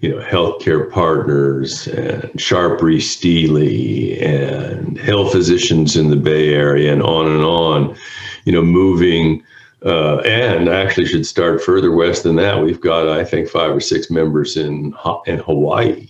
you 0.00 0.10
know, 0.10 0.22
healthcare 0.22 0.90
partners 0.90 1.88
and 1.88 2.38
Sharp 2.38 2.80
Stealy 3.00 4.20
and 4.20 4.98
Hill 4.98 5.30
Physicians 5.30 5.96
in 5.96 6.10
the 6.10 6.16
Bay 6.16 6.52
Area 6.52 6.92
and 6.92 7.02
on 7.02 7.26
and 7.26 7.42
on, 7.42 7.96
you 8.44 8.52
know, 8.52 8.62
moving. 8.62 9.42
Uh, 9.86 10.16
and 10.24 10.68
actually 10.68 11.06
should 11.06 11.24
start 11.24 11.62
further 11.62 11.92
west 11.92 12.24
than 12.24 12.34
that. 12.34 12.60
We've 12.60 12.80
got, 12.80 13.08
I 13.08 13.24
think, 13.24 13.48
five 13.48 13.70
or 13.70 13.80
six 13.80 14.10
members 14.10 14.56
in 14.56 14.92
in 15.26 15.38
Hawaii, 15.38 16.08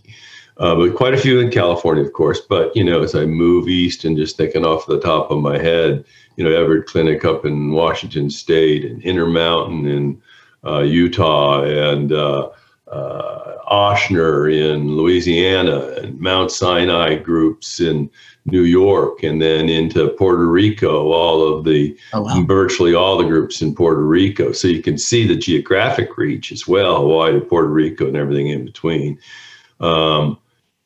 uh, 0.59 0.75
but 0.75 0.95
quite 0.95 1.15
a 1.15 1.19
few 1.19 1.39
in 1.41 1.51
California, 1.51 2.03
of 2.03 2.13
course. 2.13 2.41
But 2.41 2.75
you 2.75 2.85
know, 2.85 3.03
as 3.03 3.15
I 3.15 3.27
move 3.27 3.69
east 3.69 4.05
and 4.05 4.17
just 4.17 4.37
thinking 4.37 4.65
off 4.65 4.87
the 4.87 5.01
top 5.01 5.31
of 5.31 5.41
my 5.41 5.59
head, 5.59 6.05
you 6.37 6.45
know, 6.45 6.51
Everett 6.51 6.87
Clinic 6.87 7.25
up 7.25 7.45
in 7.45 7.73
Washington 7.73 8.31
State 8.31 8.85
and 8.85 9.03
Intermountain 9.03 9.87
in 9.87 10.23
uh, 10.65 10.81
Utah 10.81 11.63
and 11.63 12.13
uh, 12.13 12.51
uh, 12.91 13.57
Ochsner 13.71 14.53
in 14.53 14.97
Louisiana 14.97 15.89
and 15.99 16.19
Mount 16.21 16.51
Sinai 16.51 17.17
groups 17.17 17.81
in 17.81 18.11
New 18.47 18.63
York 18.63 19.23
and 19.23 19.41
then 19.41 19.69
into 19.69 20.09
Puerto 20.11 20.47
Rico, 20.47 21.13
all 21.13 21.57
of 21.57 21.65
the 21.65 21.97
oh, 22.15 22.23
wow. 22.23 22.43
virtually 22.47 22.95
all 22.95 23.19
the 23.19 23.25
groups 23.25 23.61
in 23.61 23.75
Puerto 23.75 24.03
Rico. 24.03 24.53
So 24.53 24.69
you 24.69 24.83
can 24.83 24.99
see 24.99 25.27
the 25.27 25.37
geographic 25.37 26.17
reach 26.17 26.51
as 26.51 26.67
well, 26.67 27.03
Hawaii 27.03 27.33
to 27.33 27.41
Puerto 27.41 27.69
Rico 27.69 28.09
and 28.09 28.17
everything 28.17 28.49
in 28.49 28.65
between. 28.65 29.21
Um, 29.81 30.39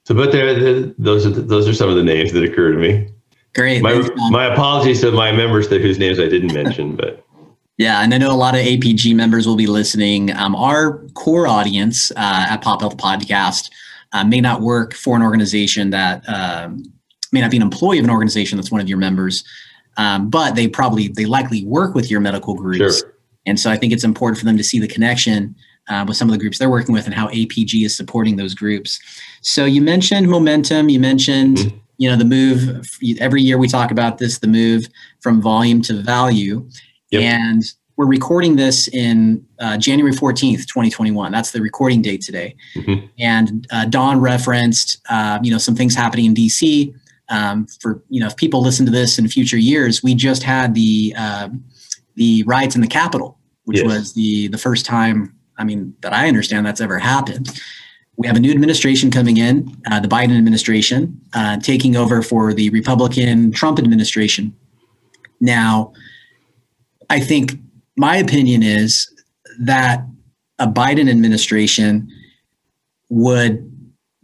so, 0.04 0.14
but 0.14 0.32
there, 0.32 0.82
those 0.98 1.26
are 1.26 1.30
those 1.30 1.68
are 1.68 1.74
some 1.74 1.88
of 1.88 1.96
the 1.96 2.02
names 2.02 2.32
that 2.32 2.44
occur 2.44 2.72
to 2.72 2.78
me. 2.78 3.08
Great. 3.54 3.82
My, 3.82 4.08
my 4.30 4.46
apologies 4.46 5.02
to 5.02 5.12
my 5.12 5.30
members 5.30 5.68
that 5.68 5.82
whose 5.82 5.98
names 5.98 6.18
I 6.18 6.26
didn't 6.26 6.54
mention, 6.54 6.96
but 6.96 7.24
Yeah, 7.78 8.02
and 8.02 8.12
I 8.12 8.18
know 8.18 8.30
a 8.30 8.36
lot 8.36 8.54
of 8.54 8.60
APG 8.60 9.14
members 9.14 9.46
will 9.46 9.56
be 9.56 9.66
listening. 9.66 10.30
Um, 10.36 10.54
our 10.54 10.98
core 11.14 11.46
audience 11.46 12.10
uh, 12.12 12.46
at 12.50 12.58
Pop 12.58 12.80
Health 12.80 12.96
Podcast 12.96 13.70
uh, 14.12 14.24
may 14.24 14.40
not 14.40 14.60
work 14.60 14.94
for 14.94 15.16
an 15.16 15.22
organization 15.22 15.90
that 15.90 16.22
um, 16.28 16.84
may 17.32 17.40
not 17.40 17.50
be 17.50 17.56
an 17.56 17.62
employee 17.62 17.98
of 17.98 18.04
an 18.04 18.10
organization 18.10 18.56
that's 18.56 18.70
one 18.70 18.80
of 18.80 18.88
your 18.88 18.98
members, 18.98 19.42
um, 19.96 20.28
but 20.28 20.54
they 20.54 20.68
probably 20.68 21.08
they 21.08 21.24
likely 21.24 21.64
work 21.64 21.94
with 21.94 22.10
your 22.10 22.20
medical 22.20 22.54
groups, 22.54 23.00
Sure. 23.00 23.14
and 23.46 23.58
so 23.58 23.70
I 23.70 23.76
think 23.76 23.92
it's 23.92 24.04
important 24.04 24.38
for 24.38 24.44
them 24.44 24.58
to 24.58 24.64
see 24.64 24.78
the 24.78 24.88
connection 24.88 25.56
uh, 25.88 26.04
with 26.06 26.16
some 26.16 26.28
of 26.28 26.32
the 26.32 26.38
groups 26.38 26.58
they're 26.58 26.70
working 26.70 26.92
with 26.94 27.06
and 27.06 27.14
how 27.14 27.28
APG 27.28 27.84
is 27.84 27.96
supporting 27.96 28.36
those 28.36 28.54
groups. 28.54 28.98
So 29.40 29.64
you 29.64 29.82
mentioned 29.82 30.28
momentum. 30.28 30.88
You 30.88 31.00
mentioned 31.00 31.56
Mhm. 31.58 31.72
you 31.98 32.08
know 32.10 32.16
the 32.16 32.24
move. 32.24 32.88
Every 33.20 33.42
year 33.42 33.58
we 33.58 33.68
talk 33.68 33.90
about 33.90 34.18
this, 34.18 34.38
the 34.38 34.46
move 34.48 34.86
from 35.20 35.40
volume 35.42 35.82
to 35.82 36.02
value, 36.02 36.68
Yep. 37.10 37.22
and 37.22 37.62
we're 37.96 38.06
recording 38.06 38.56
this 38.56 38.88
in 38.88 39.44
uh, 39.60 39.76
January 39.76 40.12
14th, 40.14 40.66
2021. 40.66 41.30
That's 41.30 41.50
the 41.52 41.60
recording 41.60 42.00
date 42.02 42.22
today. 42.22 42.56
Mhm. 42.74 43.08
And 43.18 43.66
uh, 43.70 43.84
Don 43.84 44.18
referenced, 44.18 44.98
uh, 45.10 45.38
you 45.42 45.50
know, 45.52 45.58
some 45.58 45.74
things 45.76 45.94
happening 45.94 46.24
in 46.26 46.34
DC. 46.34 46.94
Um, 47.28 47.66
for 47.80 48.02
you 48.08 48.20
know, 48.20 48.26
if 48.26 48.36
people 48.36 48.60
listen 48.62 48.84
to 48.86 48.92
this 48.92 49.18
in 49.18 49.28
future 49.28 49.58
years, 49.58 50.02
we 50.02 50.14
just 50.14 50.42
had 50.42 50.74
the 50.74 51.14
uh, 51.16 51.48
the 52.16 52.42
riots 52.46 52.74
in 52.74 52.80
the 52.80 52.86
Capitol, 52.88 53.38
which 53.64 53.78
Yes. 53.78 53.86
was 53.86 54.12
the 54.14 54.48
the 54.48 54.58
first 54.58 54.84
time. 54.86 55.34
I 55.58 55.64
mean, 55.64 55.94
that 56.02 56.12
I 56.12 56.28
understand 56.28 56.66
that's 56.66 56.80
ever 56.80 56.98
happened. 56.98 57.60
We 58.16 58.26
have 58.26 58.36
a 58.36 58.40
new 58.40 58.50
administration 58.50 59.10
coming 59.10 59.38
in, 59.38 59.74
uh, 59.90 60.00
the 60.00 60.08
Biden 60.08 60.36
administration, 60.36 61.20
uh, 61.32 61.58
taking 61.58 61.96
over 61.96 62.22
for 62.22 62.52
the 62.52 62.68
Republican 62.70 63.52
Trump 63.52 63.78
administration. 63.78 64.54
Now, 65.40 65.92
I 67.10 67.20
think 67.20 67.58
my 67.96 68.16
opinion 68.16 68.62
is 68.62 69.10
that 69.60 70.04
a 70.58 70.66
Biden 70.66 71.10
administration 71.10 72.08
would 73.08 73.68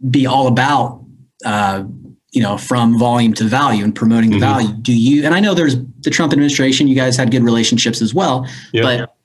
be 0.09 0.25
all 0.25 0.47
about, 0.47 1.03
uh, 1.45 1.83
you 2.31 2.41
know, 2.41 2.57
from 2.57 2.97
volume 2.97 3.33
to 3.33 3.43
value 3.43 3.83
and 3.83 3.93
promoting 3.93 4.29
the 4.29 4.37
Mhm. 4.37 4.39
value. 4.39 4.73
Do 4.81 4.93
you? 4.93 5.25
And 5.25 5.33
I 5.33 5.39
know 5.39 5.53
there's 5.53 5.75
the 6.01 6.09
Trump 6.09 6.31
administration. 6.31 6.87
You 6.87 6.95
guys 6.95 7.17
had 7.17 7.31
good 7.31 7.43
relationships 7.43 8.01
as 8.01 8.13
well. 8.13 8.47
Yeah. 8.71 8.83
But 8.83 9.15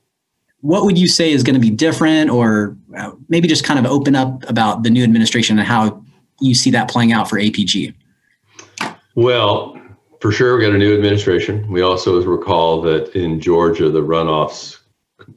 what 0.64 0.86
would 0.86 0.96
you 0.96 1.06
say 1.06 1.30
is 1.30 1.42
going 1.42 1.52
to 1.52 1.60
be 1.60 1.68
different, 1.68 2.30
or 2.30 2.74
uh, 2.96 3.10
maybe 3.28 3.46
just 3.46 3.64
kind 3.64 3.78
of 3.78 3.84
open 3.84 4.16
up 4.16 4.48
about 4.48 4.82
the 4.82 4.88
new 4.88 5.04
administration 5.04 5.58
and 5.58 5.68
how 5.68 6.02
you 6.40 6.54
see 6.54 6.70
that 6.70 6.88
playing 6.88 7.12
out 7.12 7.28
for 7.28 7.38
APG? 7.38 7.92
Well, 9.14 9.78
for 10.22 10.32
sure, 10.32 10.56
we 10.56 10.64
got 10.64 10.74
a 10.74 10.78
new 10.78 10.94
administration. 10.94 11.70
We 11.70 11.82
also 11.82 12.22
recall 12.22 12.80
that 12.80 13.14
in 13.14 13.40
Georgia, 13.40 13.90
the 13.90 14.00
runoffs 14.00 14.78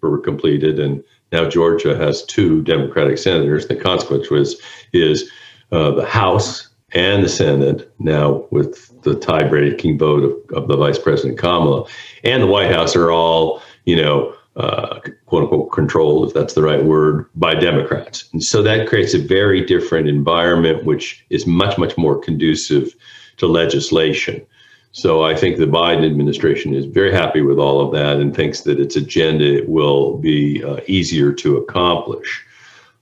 were 0.02 0.18
completed, 0.18 0.80
and 0.80 1.04
now 1.34 1.50
Georgia 1.50 1.98
has 1.98 2.24
two 2.24 2.62
Democratic 2.64 3.18
senators. 3.18 3.68
The 3.68 3.76
consequence 3.76 4.30
was 4.30 4.56
is 4.94 5.30
uh, 5.74 5.92
the 5.92 6.06
House 6.06 6.70
and 6.94 7.22
the 7.22 7.30
Senate 7.30 7.92
now 8.00 8.46
with 8.50 9.02
the 9.02 9.14
tie-breaking 9.14 9.98
vote 9.98 10.24
of, 10.24 10.58
of 10.58 10.70
the 10.70 10.78
Vice 10.78 10.98
President 10.98 11.38
Kamala 11.38 11.86
and 12.24 12.42
the 12.42 12.48
White 12.48 12.72
House 12.72 12.96
are 12.96 13.12
all 13.12 13.62
you 13.84 13.98
know 13.98 14.34
uh, 14.58 15.00
quote 15.28 15.44
unquote 15.44 15.72
controlled, 15.72 16.28
if 16.28 16.34
that's 16.34 16.56
the 16.56 16.64
right 16.64 16.84
word, 16.84 17.28
by 17.36 17.54
Democrats. 17.54 18.28
And 18.34 18.44
so 18.44 18.62
that 18.64 18.88
creates 18.88 19.14
a 19.14 19.20
very 19.20 19.64
different 19.64 20.08
environment, 20.08 20.84
which 20.84 21.26
is 21.30 21.46
much 21.46 21.78
much 21.78 21.98
more 21.98 22.20
conducive 22.20 22.96
to 23.38 23.48
legislation. 23.48 24.46
So 24.92 25.24
I 25.24 25.36
think 25.36 25.58
the 25.58 25.66
Biden 25.66 26.06
administration 26.06 26.74
is 26.74 26.86
very 26.86 27.14
happy 27.14 27.42
with 27.42 27.60
all 27.60 27.82
of 27.82 27.92
that 27.94 28.18
and 28.18 28.36
thinks 28.36 28.62
that 28.62 28.80
its 28.80 28.96
agenda 28.96 29.64
will 29.68 30.18
be 30.18 30.64
uh, 30.64 30.80
easier 30.88 31.32
to 31.34 31.58
accomplish. 31.58 32.44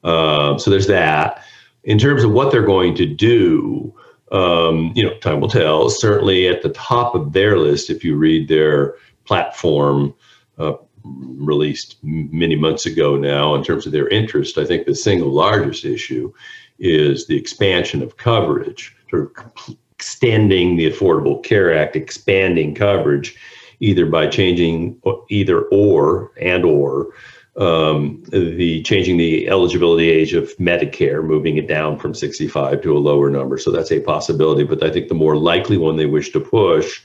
Uh, 0.04 0.58
so 0.58 0.70
there's 0.70 0.88
that. 0.88 1.42
In 1.86 1.98
terms 1.98 2.26
of 2.26 2.32
what 2.32 2.52
they're 2.52 2.66
going 2.66 2.96
to 2.96 3.06
do, 3.06 3.94
um, 4.34 4.92
you 4.94 5.04
know, 5.04 5.18
time 5.20 5.40
will 5.40 5.48
tell. 5.48 5.90
Certainly 5.90 6.50
at 6.50 6.64
the 6.64 6.70
top 6.70 7.16
of 7.16 7.32
their 7.32 7.58
list, 7.58 7.90
if 7.90 8.04
you 8.04 8.18
read 8.18 8.50
their 8.50 8.96
platform 9.24 10.14
uh, 10.58 10.74
released 11.06 11.98
many 12.04 12.56
months 12.56 12.86
ago 12.86 13.16
now, 13.16 13.56
in 13.56 13.64
terms 13.64 13.86
of 13.86 13.92
their 13.92 14.08
interest, 14.08 14.58
I 14.58 14.66
think 14.66 14.86
the 14.86 14.96
single 14.96 15.30
largest 15.30 15.86
issue 15.86 16.34
is 16.80 17.28
the 17.28 17.38
expansion 17.38 18.02
of 18.02 18.18
coverage, 18.18 18.96
sort 19.10 19.32
of 19.38 19.76
extending 19.94 20.76
the 20.76 20.92
Affordable 20.92 21.44
Care 21.44 21.78
Act, 21.78 21.96
expanding 21.96 22.76
coverage, 22.76 23.36
either 23.80 24.06
by 24.06 24.28
changing 24.28 25.02
either 25.30 25.62
or 25.64 26.32
and 26.40 26.66
or 26.66 27.14
um, 27.58 28.22
the 28.30 28.82
changing 28.84 29.18
the 29.18 29.48
eligibility 29.48 30.10
age 30.10 30.34
of 30.34 30.56
Medicare, 30.58 31.24
moving 31.24 31.58
it 31.58 31.68
down 31.68 31.98
from 31.98 32.14
65 32.14 32.82
to 32.82 32.98
a 32.98 33.00
lower 33.00 33.30
number. 33.30 33.58
So 33.58 33.72
that's 33.72 33.92
a 33.92 34.02
possibility. 34.02 34.64
But 34.64 34.84
I 34.84 34.90
think 34.90 35.08
the 35.08 35.16
more 35.16 35.38
likely 35.38 35.78
one 35.78 35.96
they 35.96 36.06
wish 36.06 36.32
to 36.32 36.40
push 36.42 37.02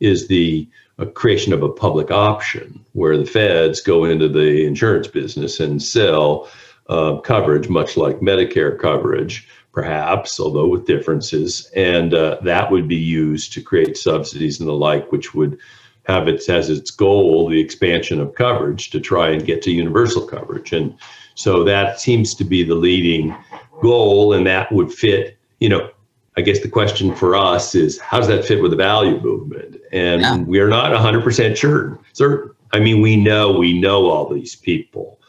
is 0.00 0.26
the 0.26 0.68
uh, 0.98 1.06
creation 1.06 1.52
of 1.52 1.62
a 1.62 1.68
public 1.68 2.10
option 2.10 2.84
where 2.92 3.16
the 3.16 3.26
feds 3.26 3.80
go 3.80 4.04
into 4.04 4.28
the 4.28 4.64
insurance 4.64 5.08
business 5.08 5.60
and 5.60 5.82
sell 5.82 6.48
uh, 6.88 7.16
coverage, 7.18 7.68
much 7.68 7.96
like 7.96 8.20
Medicare 8.20 8.78
coverage, 8.78 9.48
perhaps, 9.72 10.38
although 10.38 10.68
with 10.68 10.86
differences. 10.86 11.70
And 11.74 12.14
uh, 12.14 12.38
that 12.42 12.70
would 12.70 12.86
be 12.86 12.96
used 12.96 13.52
to 13.54 13.62
create 13.62 13.96
subsidies 13.96 14.60
and 14.60 14.68
the 14.68 14.72
like, 14.72 15.10
which 15.10 15.34
would 15.34 15.58
have 16.06 16.28
its 16.28 16.48
as 16.48 16.70
its 16.70 16.90
goal 16.90 17.48
the 17.48 17.60
expansion 17.60 18.20
of 18.20 18.34
coverage 18.34 18.90
to 18.90 19.00
try 19.00 19.30
and 19.30 19.46
get 19.46 19.62
to 19.62 19.70
universal 19.70 20.26
coverage. 20.26 20.72
And 20.72 20.96
so 21.34 21.64
that 21.64 21.98
seems 21.98 22.34
to 22.34 22.44
be 22.44 22.62
the 22.62 22.74
leading 22.74 23.34
goal, 23.80 24.34
and 24.34 24.46
that 24.46 24.70
would 24.70 24.92
fit, 24.92 25.38
you 25.58 25.68
know. 25.68 25.90
I 26.36 26.40
guess 26.40 26.60
the 26.60 26.68
question 26.68 27.14
for 27.14 27.36
us 27.36 27.74
is 27.74 27.98
how 28.00 28.18
does 28.18 28.28
that 28.28 28.44
fit 28.44 28.60
with 28.60 28.72
the 28.72 28.76
value 28.76 29.20
movement? 29.20 29.76
And 29.92 30.22
Yeah. 30.22 30.38
we're 30.38 30.68
not 30.68 30.92
100% 30.92 31.56
sure. 31.56 31.98
Certain. 32.12 32.50
I 32.72 32.80
mean, 32.80 33.00
we 33.00 33.16
know 33.16 33.52
we 33.52 33.78
know 33.78 34.06
all 34.06 34.28
these 34.32 34.56
people. 34.56 35.20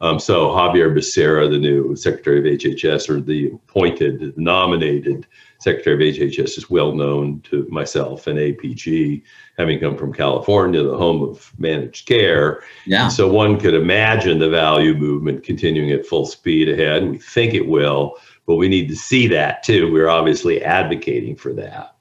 Um, 0.00 0.18
so 0.18 0.52
Xavier 0.56 0.90
Becerra, 0.92 1.48
the 1.48 1.58
new 1.58 1.94
Secretary 1.94 2.38
of 2.40 2.44
HHS, 2.44 3.08
or 3.08 3.20
the 3.20 3.52
appointed, 3.52 4.36
nominated 4.36 5.26
Secretary 5.60 5.94
of 6.10 6.16
HHS, 6.16 6.58
is 6.58 6.68
well 6.68 6.92
known 6.92 7.40
to 7.50 7.66
myself 7.70 8.26
and 8.26 8.36
APG, 8.36 9.22
having 9.58 9.78
come 9.78 9.96
from 9.96 10.12
California, 10.12 10.82
the 10.82 10.96
home 10.96 11.22
of 11.22 11.52
managed 11.58 12.06
care. 12.08 12.62
Yeah. 12.84 13.06
So 13.08 13.30
one 13.32 13.60
could 13.60 13.74
imagine 13.74 14.40
the 14.40 14.50
value 14.50 14.94
movement 14.94 15.44
continuing 15.44 15.92
at 15.92 16.04
full 16.04 16.26
speed 16.26 16.68
ahead. 16.68 17.08
We 17.08 17.18
think 17.18 17.54
it 17.54 17.68
will, 17.68 18.16
but 18.46 18.56
we 18.56 18.68
need 18.68 18.88
to 18.88 18.96
see 18.96 19.26
that 19.28 19.62
too. 19.62 19.92
We're 19.92 20.08
obviously 20.08 20.62
advocating 20.62 21.36
for 21.36 21.52
that. 21.54 21.96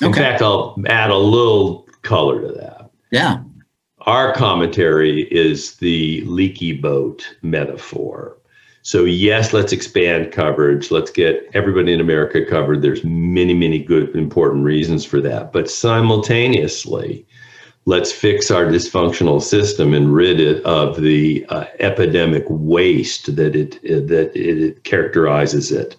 In 0.00 0.08
Okay. 0.08 0.20
fact, 0.20 0.42
I'll 0.42 0.76
add 0.86 1.10
a 1.10 1.16
little 1.16 1.88
color 2.02 2.40
to 2.40 2.52
that. 2.52 2.90
Yeah. 3.10 3.38
Our 4.02 4.32
commentary 4.32 5.22
is 5.30 5.74
the 5.76 6.22
leaky 6.24 6.72
boat 6.72 7.36
metaphor. 7.42 8.36
So, 8.82 9.04
yes, 9.04 9.52
let's 9.52 9.72
expand 9.72 10.32
coverage. 10.32 10.90
Let's 10.90 11.10
get 11.10 11.46
everybody 11.52 11.92
in 11.92 12.00
America 12.00 12.44
covered. 12.44 12.80
There's 12.80 13.04
many, 13.04 13.52
many 13.52 13.80
good, 13.80 14.14
important 14.16 14.64
reasons 14.64 15.04
for 15.04 15.20
that. 15.20 15.52
But 15.52 15.68
simultaneously, 15.68 17.26
let's 17.88 18.12
fix 18.12 18.50
our 18.50 18.66
dysfunctional 18.66 19.40
system 19.40 19.94
and 19.94 20.12
rid 20.12 20.38
it 20.40 20.62
of 20.64 21.00
the 21.00 21.46
uh, 21.48 21.64
epidemic 21.80 22.44
waste 22.50 23.34
that 23.34 23.56
it 23.56 23.80
that 23.82 24.30
it, 24.36 24.62
it 24.62 24.84
characterizes 24.84 25.72
it. 25.72 25.96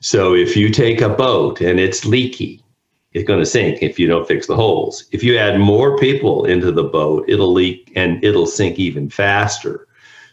So, 0.00 0.34
if 0.34 0.56
you 0.56 0.70
take 0.70 1.02
a 1.02 1.08
boat 1.10 1.60
and 1.60 1.78
it's 1.78 2.06
leaky, 2.06 2.64
it's 3.12 3.28
going 3.28 3.40
to 3.40 3.46
sink 3.46 3.82
if 3.82 3.98
you 3.98 4.06
don't 4.06 4.26
fix 4.26 4.46
the 4.46 4.56
holes. 4.56 5.04
If 5.12 5.22
you 5.22 5.36
add 5.36 5.60
more 5.60 5.98
people 5.98 6.46
into 6.46 6.72
the 6.72 6.84
boat, 6.84 7.28
it'll 7.28 7.52
leak 7.52 7.92
and 7.94 8.24
it'll 8.24 8.46
sink 8.46 8.78
even 8.78 9.10
faster. 9.10 9.86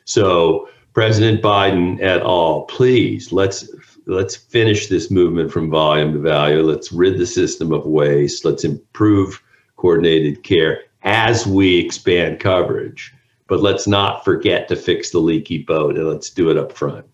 So, 0.05 0.69
President 0.93 1.41
Biden 1.41 2.01
et 2.01 2.21
al., 2.21 2.61
please 2.69 3.33
let's 3.33 3.67
let's 4.05 4.37
finish 4.37 4.87
this 4.87 5.11
movement 5.11 5.51
from 5.51 5.69
volume 5.69 6.13
to 6.13 6.19
value. 6.19 6.61
Let's 6.61 6.93
rid 6.93 7.17
the 7.17 7.25
system 7.25 7.73
of 7.73 7.85
waste. 7.85 8.45
Let's 8.45 8.63
improve 8.63 9.41
coordinated 9.77 10.43
care 10.43 10.83
as 11.03 11.45
we 11.45 11.77
expand 11.77 12.39
coverage. 12.39 13.13
But 13.47 13.61
let's 13.61 13.85
not 13.87 14.25
forget 14.25 14.67
to 14.69 14.75
fix 14.75 15.11
the 15.11 15.19
leaky 15.19 15.59
boat 15.59 15.97
and 15.97 16.07
let's 16.07 16.29
do 16.31 16.49
it 16.49 16.57
up 16.57 16.71
front. 16.71 17.05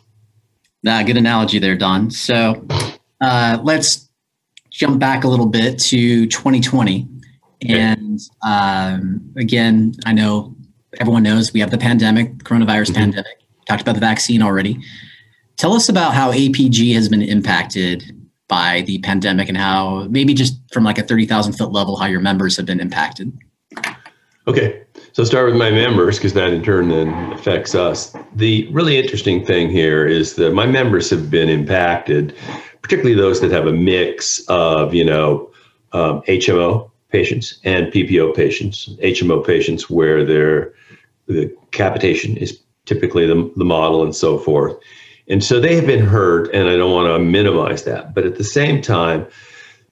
Nah, 0.84 1.04
good 1.04 1.18
analogy 1.18 1.60
there, 1.60 1.76
Don. 1.76 2.10
So 2.10 2.66
uh, 3.20 3.60
let's 3.64 4.10
jump 4.72 5.00
back 5.00 5.24
a 5.26 5.28
little 5.28 5.46
bit 5.46 5.78
to 5.80 6.26
2020. 6.28 7.08
And 7.68 8.20
um, 8.44 9.22
again, 9.38 9.94
I 10.06 10.14
know 10.14 10.56
everyone 11.00 11.24
knows 11.24 11.54
we 11.54 11.60
have 11.60 11.70
the 11.72 11.78
pandemic, 11.78 12.38
coronavirus 12.40 12.92
Mhm. 12.92 12.96
pandemic. 12.96 13.38
Talked 13.68 13.82
about 13.82 13.94
the 13.96 14.02
vaccine 14.02 14.42
already. 14.42 14.80
Tell 15.58 15.74
us 15.74 15.90
about 15.90 16.14
how 16.16 16.32
APG 16.32 16.94
has 16.94 17.08
been 17.10 17.22
impacted 17.22 18.16
by 18.52 18.82
the 18.82 19.00
pandemic 19.00 19.48
and 19.48 19.58
how 19.58 20.06
maybe 20.10 20.34
just 20.34 20.60
from 20.74 20.84
like 20.84 20.98
a 20.98 21.04
30,000 21.04 21.54
foot 21.54 21.72
level, 21.72 21.96
how 21.96 22.06
your 22.06 22.20
members 22.20 22.58
have 22.58 22.66
been 22.66 22.82
impacted. 22.82 23.32
Okay. 24.46 24.84
So 25.14 25.24
start 25.24 25.46
with 25.46 25.56
my 25.56 25.72
members 25.72 26.18
because 26.18 26.34
that 26.34 26.52
in 26.52 26.62
turn 26.62 26.90
then 26.90 27.32
affects 27.32 27.76
us. 27.76 28.14
The 28.36 28.68
really 28.74 28.98
interesting 28.98 29.46
thing 29.46 29.70
here 29.70 30.06
is 30.06 30.36
that 30.36 30.54
my 30.54 30.66
members 30.66 31.10
have 31.12 31.32
been 31.32 31.48
impacted, 31.48 32.36
particularly 32.82 33.16
those 33.16 33.40
that 33.40 33.52
have 33.52 33.68
a 33.68 33.72
mix 33.72 34.42
of 34.50 34.94
you 34.94 35.06
know 35.06 35.50
um, 35.94 36.22
HMO 36.24 36.92
patients 37.10 37.60
and 37.64 37.88
PPO 37.88 38.36
patients. 38.36 38.90
HMO 39.02 39.46
patients 39.46 39.90
where 39.90 40.26
their 40.26 40.74
the 41.28 41.56
capitation 41.72 42.36
is 42.36 42.60
typically 42.86 43.26
the, 43.26 43.50
the 43.56 43.66
model 43.66 44.04
and 44.04 44.14
so 44.14 44.38
forth. 44.38 44.76
And 45.28 45.44
so 45.44 45.60
they 45.60 45.76
have 45.76 45.86
been 45.86 46.06
hurt, 46.06 46.54
and 46.54 46.68
I 46.68 46.76
don't 46.78 46.92
want 46.92 47.08
to 47.08 47.20
minimize 47.20 47.84
that. 47.84 48.14
But 48.14 48.26
at 48.26 48.38
the 48.38 48.44
same 48.44 48.82
time, 48.82 49.28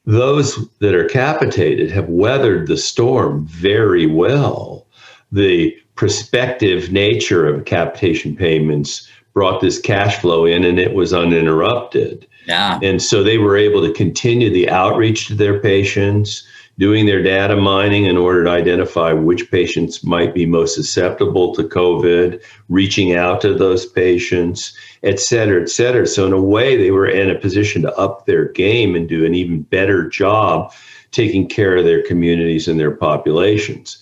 those 0.06 0.68
that 0.80 0.96
are 0.96 1.06
capitated 1.06 1.92
have 1.92 2.10
weathered 2.10 2.68
the 2.68 2.78
storm 2.78 3.46
very 3.48 4.08
well. 4.08 4.88
The 5.32 5.78
prospective 5.96 6.92
nature 6.92 7.48
of 7.48 7.66
capitation 7.66 8.36
payments 8.36 9.08
brought 9.34 9.62
this 9.62 9.80
cash 9.80 10.18
flow 10.20 10.46
in 10.46 10.64
and 10.64 10.80
it 10.80 10.94
was 10.94 11.14
uninterrupted. 11.14 12.26
Yeah. 12.48 12.80
And 12.82 13.02
so 13.02 13.22
they 13.22 13.38
were 13.38 13.56
able 13.56 13.86
to 13.86 13.94
continue 13.94 14.50
the 14.50 14.70
outreach 14.70 15.28
to 15.28 15.36
their 15.36 15.60
patients, 15.60 16.48
doing 16.80 17.06
their 17.06 17.22
data 17.22 17.58
mining 17.58 18.06
in 18.06 18.16
order 18.16 18.46
to 18.46 18.50
identify 18.50 19.12
which 19.12 19.52
patients 19.52 20.02
might 20.02 20.34
be 20.34 20.46
most 20.46 20.74
susceptible 20.74 21.54
to 21.54 21.64
COVID, 21.64 22.42
reaching 22.70 23.14
out 23.14 23.42
to 23.42 23.54
those 23.54 23.86
patients, 23.86 24.74
et 25.04 25.20
cetera, 25.20 25.62
et 25.62 25.70
cetera. 25.70 26.08
So, 26.08 26.26
in 26.26 26.32
a 26.32 26.42
way, 26.42 26.78
they 26.78 26.92
were 26.92 27.06
in 27.08 27.30
a 27.30 27.38
position 27.38 27.82
to 27.82 27.94
up 27.98 28.26
their 28.26 28.46
game 28.46 28.96
and 28.96 29.10
do 29.10 29.26
an 29.26 29.36
even 29.36 29.64
better 29.64 30.08
job 30.08 30.72
taking 31.12 31.50
care 31.50 31.76
of 31.76 31.84
their 31.84 32.02
communities 32.02 32.70
and 32.70 32.80
their 32.80 32.96
populations. 32.96 33.98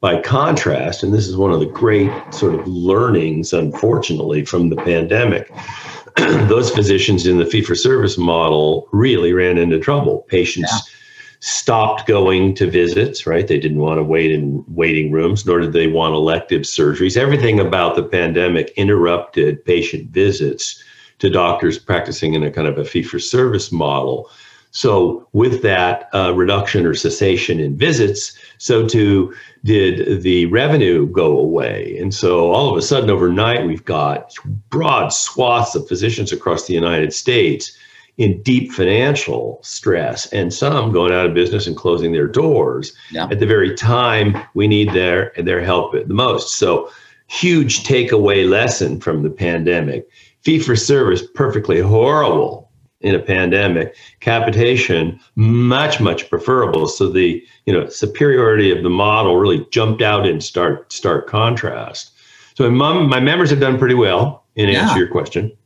By 0.00 0.20
contrast, 0.20 1.02
and 1.02 1.12
this 1.12 1.28
is 1.28 1.36
one 1.36 1.52
of 1.52 1.60
the 1.60 1.66
great 1.66 2.10
sort 2.32 2.54
of 2.54 2.66
learnings, 2.66 3.52
unfortunately, 3.52 4.46
from 4.46 4.70
the 4.70 4.76
pandemic, 4.76 5.52
those 6.48 6.70
physicians 6.70 7.26
in 7.26 7.36
the 7.36 7.44
fee 7.44 7.62
for 7.62 7.74
service 7.74 8.16
model 8.16 8.88
really 8.90 9.34
ran 9.34 9.58
into 9.58 9.78
trouble. 9.78 10.24
Patients. 10.28 10.72
Yeah 10.72 10.98
stopped 11.42 12.06
going 12.06 12.54
to 12.54 12.70
visits, 12.70 13.26
right? 13.26 13.48
They 13.48 13.58
didn't 13.58 13.80
want 13.80 13.98
to 13.98 14.04
wait 14.04 14.30
in 14.30 14.64
waiting 14.68 15.10
rooms, 15.10 15.44
nor 15.44 15.58
did 15.58 15.72
they 15.72 15.88
want 15.88 16.14
elective 16.14 16.62
surgeries. 16.62 17.16
Everything 17.16 17.58
about 17.58 17.96
the 17.96 18.04
pandemic 18.04 18.72
interrupted 18.76 19.64
patient 19.64 20.10
visits 20.10 20.80
to 21.18 21.28
doctors 21.28 21.80
practicing 21.80 22.34
in 22.34 22.44
a 22.44 22.50
kind 22.50 22.68
of 22.68 22.78
a 22.78 22.84
fee 22.84 23.02
for 23.02 23.18
service 23.18 23.72
model. 23.72 24.30
So, 24.70 25.26
with 25.32 25.62
that 25.62 26.08
uh, 26.14 26.32
reduction 26.32 26.86
or 26.86 26.94
cessation 26.94 27.58
in 27.58 27.76
visits, 27.76 28.38
so 28.58 28.86
too 28.86 29.34
did 29.64 30.22
the 30.22 30.46
revenue 30.46 31.08
go 31.08 31.36
away. 31.36 31.98
And 31.98 32.14
so, 32.14 32.52
all 32.52 32.70
of 32.70 32.76
a 32.76 32.82
sudden, 32.82 33.10
overnight, 33.10 33.66
we've 33.66 33.84
got 33.84 34.32
broad 34.70 35.12
swaths 35.12 35.74
of 35.74 35.88
physicians 35.88 36.30
across 36.30 36.68
the 36.68 36.74
United 36.74 37.12
States 37.12 37.76
in 38.18 38.42
deep 38.42 38.72
financial 38.72 39.58
stress 39.62 40.30
and 40.32 40.52
some 40.52 40.92
going 40.92 41.12
out 41.12 41.26
of 41.26 41.34
business 41.34 41.66
and 41.66 41.76
closing 41.76 42.12
their 42.12 42.28
doors 42.28 42.92
yeah. 43.10 43.26
at 43.30 43.40
the 43.40 43.46
very 43.46 43.74
time 43.74 44.36
we 44.54 44.68
need 44.68 44.92
their 44.92 45.32
their 45.38 45.62
help 45.62 45.92
the 45.92 46.14
most. 46.14 46.54
So 46.56 46.90
huge 47.28 47.84
takeaway 47.84 48.48
lesson 48.48 49.00
from 49.00 49.22
the 49.22 49.30
pandemic. 49.30 50.06
Fee 50.42 50.58
for 50.58 50.76
service 50.76 51.22
perfectly 51.34 51.80
horrible 51.80 52.70
in 53.00 53.14
a 53.14 53.18
pandemic. 53.18 53.96
Capitation 54.20 55.18
much 55.36 55.98
much 55.98 56.28
preferable. 56.28 56.88
So 56.88 57.08
the 57.08 57.42
you 57.64 57.72
know 57.72 57.88
superiority 57.88 58.70
of 58.70 58.82
the 58.82 58.90
model 58.90 59.36
really 59.36 59.66
jumped 59.70 60.02
out 60.02 60.26
in 60.26 60.40
stark 60.40 60.92
stark 60.92 61.28
contrast. 61.28 62.12
So 62.54 62.70
my, 62.70 62.92
my 62.92 63.20
members 63.20 63.48
have 63.48 63.60
done 63.60 63.78
pretty 63.78 63.94
well 63.94 64.44
in 64.54 64.68
answer 64.68 64.92
to 64.92 65.00
your 65.00 65.08
question 65.08 65.56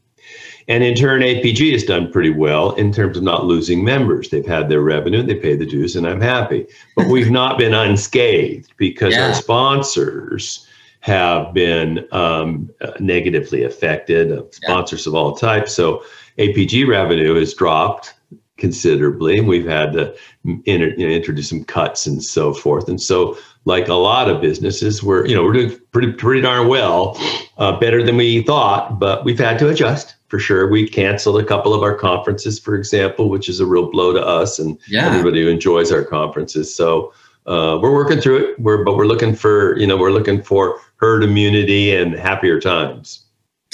and 0.69 0.83
in 0.83 0.95
turn, 0.95 1.23
APG 1.23 1.73
has 1.73 1.85
done 1.85 2.11
pretty 2.11 2.31
well 2.31 2.73
in 2.73 2.93
terms 2.93 3.17
of 3.17 3.23
not 3.23 3.45
losing 3.45 3.85
members. 3.85 4.31
They've 4.31 4.47
had 4.47 4.69
their 4.69 4.81
revenue, 4.81 5.23
they 5.23 5.37
pay 5.37 5.55
the 5.55 5.67
dues, 5.67 5.95
and 5.95 6.07
I'm 6.07 6.21
happy. 6.21 6.67
But 6.97 7.07
we've 7.07 7.31
not 7.31 7.57
been 7.59 7.73
unscathed 7.73 8.73
because 8.77 9.15
yeah. 9.15 9.29
our 9.29 9.35
sponsors 9.35 10.67
have 11.01 11.55
been 11.55 12.07
um, 12.11 12.69
negatively 12.99 13.63
affected, 13.63 14.33
uh, 14.33 14.43
sponsors 14.51 15.07
yeah. 15.07 15.11
of 15.11 15.15
all 15.15 15.37
types. 15.37 15.73
So 15.73 16.03
APG 16.39 16.89
revenue 16.89 17.35
has 17.35 17.55
dropped 17.55 18.15
considerably, 18.57 19.39
and 19.39 19.49
we've 19.49 19.67
had 19.67 19.93
to 19.93 20.17
inter, 20.65 20.95
you 20.97 21.07
know, 21.07 21.15
introduce 21.15 21.49
some 21.49 21.65
cuts 21.65 22.07
and 22.07 22.23
so 22.23 22.53
forth. 22.53 22.89
And 22.89 23.01
so, 23.01 23.37
like 23.65 23.89
a 23.89 23.95
lot 23.95 24.31
of 24.31 24.41
businesses, 24.41 25.03
we're 25.03 25.27
you 25.27 25.35
know 25.35 25.43
we're 25.43 25.53
doing 25.53 25.79
pretty 25.93 26.13
pretty 26.13 26.41
darn 26.41 26.69
well, 26.69 27.19
uh, 27.59 27.79
better 27.79 28.03
than 28.03 28.17
we 28.17 28.43
thought, 28.43 28.99
but 28.99 29.25
we've 29.25 29.39
had 29.39 29.59
to 29.59 29.69
adjust 29.69 30.17
for 30.29 30.39
sure. 30.39 30.69
We 30.69 30.89
canceled 30.89 31.41
a 31.41 31.45
couple 31.45 31.73
of 31.75 31.83
our 31.83 31.95
conferences, 31.95 32.59
for 32.59 32.75
example, 32.75 33.29
which 33.29 33.49
is 33.49 33.61
a 33.61 33.67
real 33.67 33.91
blow 33.91 34.13
to 34.13 34.21
us 34.25 34.59
and 34.59 34.79
yeah. 34.89 35.07
everybody 35.07 35.43
who 35.43 35.49
enjoys 35.49 35.93
our 35.93 36.05
conferences. 36.05 36.75
So 36.75 37.13
uh, 37.47 37.79
we're 37.81 37.93
working 37.93 38.21
through 38.21 38.45
it. 38.45 38.61
We're 38.61 38.85
but 38.85 38.97
we're 38.97 39.07
looking 39.07 39.35
for 39.35 39.79
you 39.79 39.87
know 39.87 39.97
we're 39.97 40.13
looking 40.13 40.43
for 40.43 40.81
herd 40.97 41.23
immunity 41.23 41.95
and 41.95 42.15
happier 42.15 42.61
times. 42.61 43.26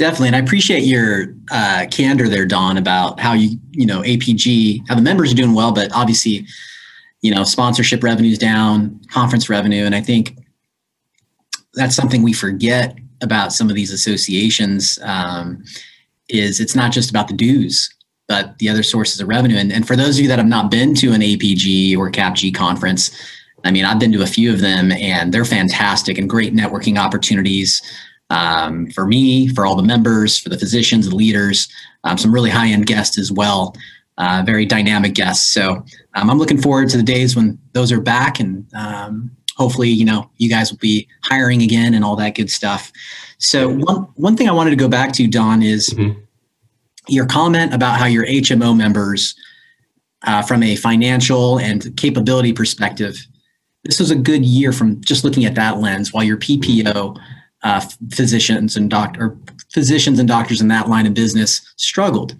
Definitely, 0.02 0.26
and 0.26 0.36
I 0.36 0.40
appreciate 0.40 0.82
your 0.82 1.32
uh, 1.52 1.86
candor 1.88 2.28
there, 2.28 2.44
Don, 2.44 2.76
about 2.76 3.20
how 3.20 3.34
you 3.34 3.56
you 3.70 3.86
know 3.86 4.00
APG 4.00 4.80
how 4.88 4.96
the 4.96 5.00
members 5.00 5.30
are 5.30 5.36
doing 5.36 5.54
well, 5.54 5.70
but 5.70 5.92
obviously 5.94 6.44
you 7.20 7.32
know 7.32 7.44
sponsorship 7.44 8.02
revenues 8.02 8.36
down, 8.36 9.00
conference 9.12 9.48
revenue, 9.48 9.84
and 9.84 9.94
I 9.94 10.00
think 10.00 10.36
that's 11.74 11.94
something 11.94 12.24
we 12.24 12.32
forget 12.32 12.98
about 13.22 13.52
some 13.52 13.68
of 13.70 13.76
these 13.76 13.92
associations. 13.92 14.98
Um, 15.04 15.62
is 16.28 16.58
it's 16.58 16.74
not 16.74 16.90
just 16.90 17.10
about 17.10 17.28
the 17.28 17.34
dues, 17.34 17.88
but 18.26 18.58
the 18.58 18.68
other 18.68 18.82
sources 18.82 19.20
of 19.20 19.28
revenue. 19.28 19.56
And, 19.56 19.72
and 19.72 19.86
for 19.86 19.94
those 19.94 20.16
of 20.16 20.22
you 20.22 20.28
that 20.30 20.38
have 20.40 20.48
not 20.48 20.68
been 20.68 20.96
to 20.96 21.12
an 21.12 21.20
APG 21.20 21.96
or 21.96 22.10
CAPG 22.10 22.56
conference, 22.56 23.16
I 23.62 23.70
mean, 23.70 23.84
I've 23.84 24.00
been 24.00 24.12
to 24.12 24.22
a 24.22 24.26
few 24.26 24.52
of 24.52 24.60
them 24.60 24.90
and 24.90 25.32
they're 25.32 25.44
fantastic 25.44 26.18
and 26.18 26.28
great 26.28 26.54
networking 26.54 26.98
opportunities 26.98 27.80
um, 28.32 28.90
for 28.90 29.06
me, 29.06 29.46
for 29.48 29.66
all 29.66 29.76
the 29.76 29.82
members, 29.82 30.38
for 30.38 30.48
the 30.48 30.58
physicians, 30.58 31.08
the 31.08 31.14
leaders, 31.14 31.68
um, 32.04 32.16
some 32.16 32.32
really 32.32 32.48
high 32.48 32.68
end 32.68 32.86
guests 32.86 33.18
as 33.18 33.30
well. 33.30 33.76
Uh, 34.18 34.42
very 34.44 34.66
dynamic 34.66 35.14
guests. 35.14 35.48
So 35.48 35.84
um, 36.14 36.30
I'm 36.30 36.38
looking 36.38 36.60
forward 36.60 36.88
to 36.90 36.96
the 36.96 37.02
days 37.02 37.34
when 37.34 37.58
those 37.72 37.90
are 37.92 38.00
back 38.00 38.40
and 38.40 38.66
um, 38.74 39.30
hopefully, 39.56 39.88
you 39.88 40.04
know, 40.04 40.30
you 40.36 40.48
guys 40.48 40.70
will 40.70 40.78
be 40.78 41.08
hiring 41.24 41.62
again 41.62 41.94
and 41.94 42.04
all 42.04 42.16
that 42.16 42.34
good 42.34 42.50
stuff. 42.50 42.92
So 43.38 43.68
one 43.68 44.02
one 44.14 44.36
thing 44.36 44.48
I 44.48 44.52
wanted 44.52 44.70
to 44.70 44.76
go 44.76 44.88
back 44.88 45.12
to, 45.14 45.26
Don, 45.26 45.62
is 45.62 45.90
mm-hmm. 45.90 46.18
your 47.08 47.26
comment 47.26 47.74
about 47.74 47.98
how 47.98 48.06
your 48.06 48.26
HMO 48.26 48.76
members, 48.76 49.34
uh, 50.26 50.42
from 50.42 50.62
a 50.62 50.76
financial 50.76 51.58
and 51.58 51.94
capability 51.96 52.52
perspective, 52.52 53.26
this 53.84 53.98
was 53.98 54.10
a 54.10 54.16
good 54.16 54.44
year 54.44 54.72
from 54.72 55.00
just 55.00 55.24
looking 55.24 55.44
at 55.44 55.54
that 55.56 55.78
lens. 55.78 56.12
While 56.12 56.24
your 56.24 56.36
PPO 56.36 57.18
uh, 57.62 57.80
physicians 58.10 58.76
and 58.76 58.90
doctor 58.90 59.36
physicians 59.72 60.18
and 60.18 60.28
doctors 60.28 60.60
in 60.60 60.68
that 60.68 60.88
line 60.88 61.06
of 61.06 61.14
business 61.14 61.60
struggled. 61.76 62.34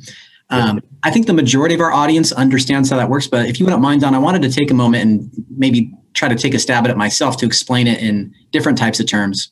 Um, 0.51 0.81
I 1.03 1.11
think 1.11 1.27
the 1.27 1.33
majority 1.33 1.75
of 1.75 1.81
our 1.81 1.93
audience 1.93 2.31
understands 2.31 2.91
how 2.91 2.99
that 2.99 3.09
works. 3.09 3.27
But 3.27 3.47
if 3.47 3.59
you 3.59 3.65
wouldn't 3.65 3.81
mind, 3.81 4.03
Don, 4.03 4.15
I 4.15 4.19
wanted 4.19 4.43
to 4.43 4.51
take 4.51 4.71
a 4.71 4.75
moment 4.75 5.03
and 5.03 5.31
maybe 5.57 5.91
try 6.13 6.29
to 6.29 6.35
take 6.35 6.53
a 6.53 6.59
stab 6.59 6.85
at 6.85 6.91
it 6.91 6.97
myself 6.99 7.39
to 7.39 7.47
explain 7.47 7.87
it 7.87 8.01
in 8.03 8.35
different 8.51 8.77
types 8.77 9.01
of 9.01 9.07
terms. 9.07 9.51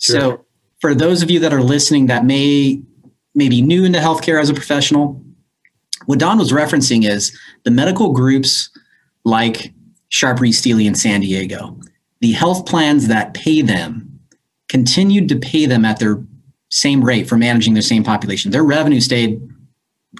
Sure. 0.00 0.20
So 0.20 0.44
for 0.80 0.94
those 0.94 1.22
of 1.22 1.30
you 1.30 1.38
that 1.40 1.52
are 1.52 1.60
listening 1.62 2.06
that 2.06 2.24
may, 2.24 2.80
may 3.34 3.50
be 3.50 3.60
new 3.60 3.84
into 3.84 3.98
healthcare 3.98 4.40
as 4.40 4.48
a 4.48 4.54
professional, 4.54 5.22
what 6.06 6.18
Don 6.18 6.38
was 6.38 6.50
referencing 6.50 7.06
is 7.06 7.38
the 7.64 7.70
medical 7.70 8.12
groups 8.12 8.70
like 9.24 9.74
Sharp 10.08 10.40
Rees-Stealy 10.40 10.86
in 10.86 10.94
San 10.94 11.20
Diego, 11.20 11.78
the 12.20 12.32
health 12.32 12.64
plans 12.64 13.08
that 13.08 13.34
pay 13.34 13.60
them 13.60 14.11
continued 14.72 15.28
to 15.28 15.36
pay 15.36 15.66
them 15.66 15.84
at 15.84 15.98
their 15.98 16.24
same 16.70 17.04
rate 17.04 17.28
for 17.28 17.36
managing 17.36 17.74
their 17.74 17.82
same 17.82 18.02
population. 18.02 18.50
Their 18.50 18.64
revenue 18.64 19.00
stayed 19.00 19.38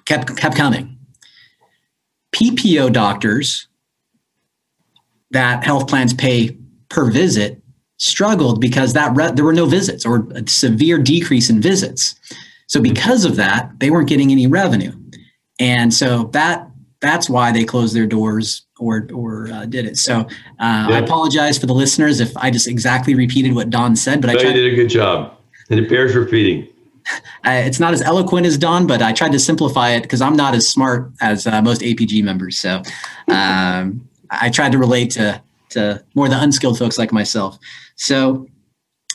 kept 0.04 0.36
kept 0.36 0.56
coming. 0.56 0.98
PPO 2.36 2.92
doctors 2.92 3.66
that 5.30 5.64
health 5.64 5.88
plans 5.88 6.12
pay 6.12 6.54
per 6.90 7.10
visit 7.10 7.62
struggled 7.96 8.60
because 8.60 8.92
that 8.92 9.16
re- 9.16 9.32
there 9.32 9.46
were 9.46 9.54
no 9.54 9.64
visits 9.64 10.04
or 10.04 10.28
a 10.34 10.46
severe 10.46 10.98
decrease 10.98 11.48
in 11.48 11.62
visits. 11.62 12.14
So 12.66 12.78
because 12.78 13.24
of 13.24 13.36
that, 13.36 13.70
they 13.80 13.90
weren't 13.90 14.08
getting 14.08 14.30
any 14.30 14.46
revenue, 14.46 14.92
and 15.58 15.94
so 15.94 16.24
that 16.34 16.68
that's 17.00 17.30
why 17.30 17.52
they 17.52 17.64
closed 17.64 17.96
their 17.96 18.06
doors 18.06 18.66
or 18.82 19.08
or 19.12 19.48
uh, 19.52 19.64
did 19.66 19.86
it. 19.86 19.96
So 19.96 20.20
uh, 20.20 20.26
yeah. 20.58 20.88
I 20.90 20.98
apologize 20.98 21.58
for 21.58 21.66
the 21.66 21.74
listeners 21.74 22.20
if 22.20 22.36
I 22.36 22.50
just 22.50 22.66
exactly 22.66 23.14
repeated 23.14 23.54
what 23.54 23.70
Don 23.70 23.96
said, 23.96 24.20
but 24.20 24.28
no, 24.28 24.34
I 24.34 24.36
tried, 24.36 24.56
you 24.56 24.62
did 24.62 24.72
a 24.72 24.76
good 24.76 24.88
job, 24.88 25.36
and 25.70 25.78
it 25.78 25.88
bears 25.88 26.14
repeating. 26.14 26.68
Uh, 27.44 27.60
it's 27.66 27.80
not 27.80 27.92
as 27.92 28.00
eloquent 28.02 28.46
as 28.46 28.56
Don, 28.56 28.86
but 28.86 29.02
I 29.02 29.12
tried 29.12 29.32
to 29.32 29.38
simplify 29.40 29.90
it 29.90 30.02
because 30.02 30.20
I'm 30.20 30.36
not 30.36 30.54
as 30.54 30.68
smart 30.68 31.10
as 31.20 31.44
uh, 31.44 31.60
most 31.60 31.80
APG 31.80 32.22
members. 32.22 32.56
So 32.56 32.76
um, 33.28 34.08
I 34.30 34.48
tried 34.50 34.70
to 34.70 34.78
relate 34.78 35.10
to 35.12 35.42
to 35.70 36.04
more 36.14 36.28
the 36.28 36.40
unskilled 36.40 36.78
folks 36.78 36.98
like 36.98 37.12
myself. 37.12 37.58
So 37.96 38.46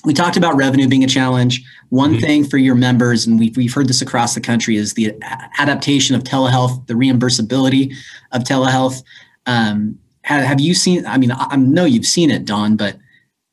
we 0.03 0.13
talked 0.13 0.37
about 0.37 0.55
revenue 0.55 0.87
being 0.87 1.03
a 1.03 1.07
challenge. 1.07 1.63
One 1.89 2.13
mm-hmm. 2.13 2.21
thing 2.21 2.43
for 2.45 2.57
your 2.57 2.75
members, 2.75 3.25
and 3.25 3.39
we've, 3.39 3.55
we've 3.57 3.73
heard 3.73 3.87
this 3.87 4.01
across 4.01 4.35
the 4.35 4.41
country, 4.41 4.77
is 4.77 4.93
the 4.93 5.13
adaptation 5.57 6.15
of 6.15 6.23
telehealth, 6.23 6.85
the 6.87 6.93
reimbursability 6.93 7.93
of 8.31 8.43
telehealth. 8.43 9.03
Um, 9.47 9.97
have, 10.21 10.43
have 10.43 10.59
you 10.59 10.73
seen? 10.75 11.05
I 11.05 11.17
mean, 11.17 11.31
I 11.31 11.55
know 11.55 11.85
you've 11.85 12.05
seen 12.05 12.29
it, 12.29 12.45
Don, 12.45 12.75
but 12.75 12.97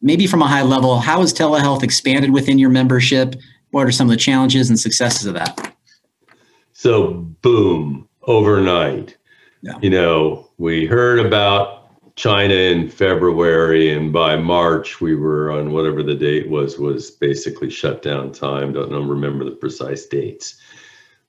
maybe 0.02 0.26
from 0.26 0.42
a 0.42 0.46
high 0.46 0.62
level, 0.62 0.98
how 0.98 1.20
has 1.20 1.32
telehealth 1.32 1.82
expanded 1.82 2.32
within 2.32 2.58
your 2.58 2.70
membership? 2.70 3.36
What 3.70 3.86
are 3.86 3.92
some 3.92 4.08
of 4.08 4.10
the 4.10 4.18
challenges 4.18 4.68
and 4.68 4.78
successes 4.78 5.26
of 5.26 5.34
that? 5.34 5.74
So, 6.72 7.12
boom, 7.42 8.08
overnight. 8.22 9.16
Yeah. 9.62 9.78
You 9.80 9.90
know, 9.90 10.50
we 10.58 10.84
heard 10.84 11.24
about 11.24 11.84
China 12.16 12.54
in 12.54 12.88
February, 12.88 13.92
and 13.92 14.12
by 14.12 14.36
March 14.36 15.00
we 15.00 15.14
were 15.14 15.50
on 15.50 15.72
whatever 15.72 16.02
the 16.02 16.14
date 16.14 16.48
was 16.48 16.78
was 16.78 17.10
basically 17.10 17.70
shutdown 17.70 18.32
time. 18.32 18.72
Don't 18.72 19.08
remember 19.08 19.44
the 19.44 19.52
precise 19.52 20.06
dates. 20.06 20.60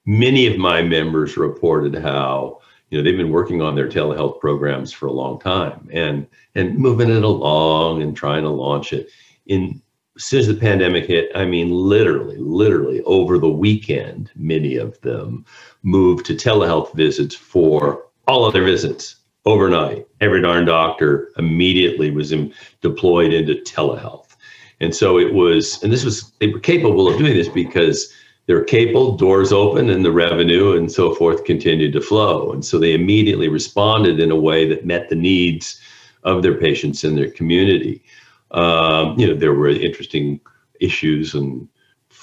Many 0.05 0.45
of 0.47 0.57
my 0.57 0.83
members 0.83 1.37
reported 1.37 1.95
how 1.95 2.59
you 2.95 3.01
know 3.01 3.03
they've 3.03 3.17
been 3.17 3.29
working 3.29 3.61
on 3.61 3.75
their 3.75 3.89
telehealth 3.89 4.39
programs 4.39 4.93
for 4.93 5.07
a 5.07 5.11
long 5.11 5.37
time 5.37 5.89
and 5.91 6.25
and 6.55 6.77
moving 6.77 7.09
it 7.09 7.23
along 7.23 8.01
and 8.01 8.15
trying 8.15 8.43
to 8.43 8.49
launch 8.49 8.93
it. 8.93 9.09
In 9.47 9.81
since 10.17 10.47
the 10.47 10.53
pandemic 10.53 11.05
hit, 11.05 11.29
I 11.35 11.43
mean, 11.43 11.71
literally, 11.71 12.37
literally 12.37 13.01
over 13.01 13.37
the 13.37 13.49
weekend, 13.49 14.31
many 14.33 14.77
of 14.77 14.99
them 15.01 15.43
moved 15.83 16.25
to 16.27 16.35
telehealth 16.35 16.93
visits 16.93 17.35
for 17.35 18.05
all 18.29 18.45
of 18.45 18.53
their 18.53 18.63
visits 18.63 19.17
overnight. 19.43 20.07
Every 20.21 20.41
darn 20.41 20.63
doctor 20.63 21.31
immediately 21.37 22.11
was 22.11 22.31
in, 22.31 22.53
deployed 22.79 23.33
into 23.33 23.55
telehealth. 23.55 24.37
And 24.79 24.95
so 24.95 25.19
it 25.19 25.33
was, 25.33 25.83
and 25.83 25.91
this 25.91 26.05
was, 26.05 26.31
they 26.39 26.47
were 26.47 26.61
capable 26.61 27.09
of 27.09 27.17
doing 27.17 27.33
this 27.33 27.49
because 27.49 28.13
they're 28.47 28.63
capable, 28.63 29.17
doors 29.17 29.51
open, 29.51 29.89
and 29.89 30.05
the 30.05 30.11
revenue 30.11 30.77
and 30.77 30.91
so 30.91 31.15
forth 31.15 31.45
continued 31.45 31.93
to 31.93 32.01
flow. 32.01 32.51
And 32.51 32.63
so 32.63 32.77
they 32.77 32.93
immediately 32.93 33.47
responded 33.47 34.19
in 34.19 34.31
a 34.31 34.35
way 34.35 34.67
that 34.69 34.85
met 34.85 35.09
the 35.09 35.15
needs 35.15 35.81
of 36.23 36.43
their 36.43 36.55
patients 36.55 37.03
and 37.03 37.17
their 37.17 37.31
community. 37.31 38.03
Um, 38.51 39.17
you 39.19 39.27
know, 39.27 39.35
there 39.35 39.53
were 39.53 39.69
interesting 39.69 40.39
issues 40.79 41.33
and 41.33 41.67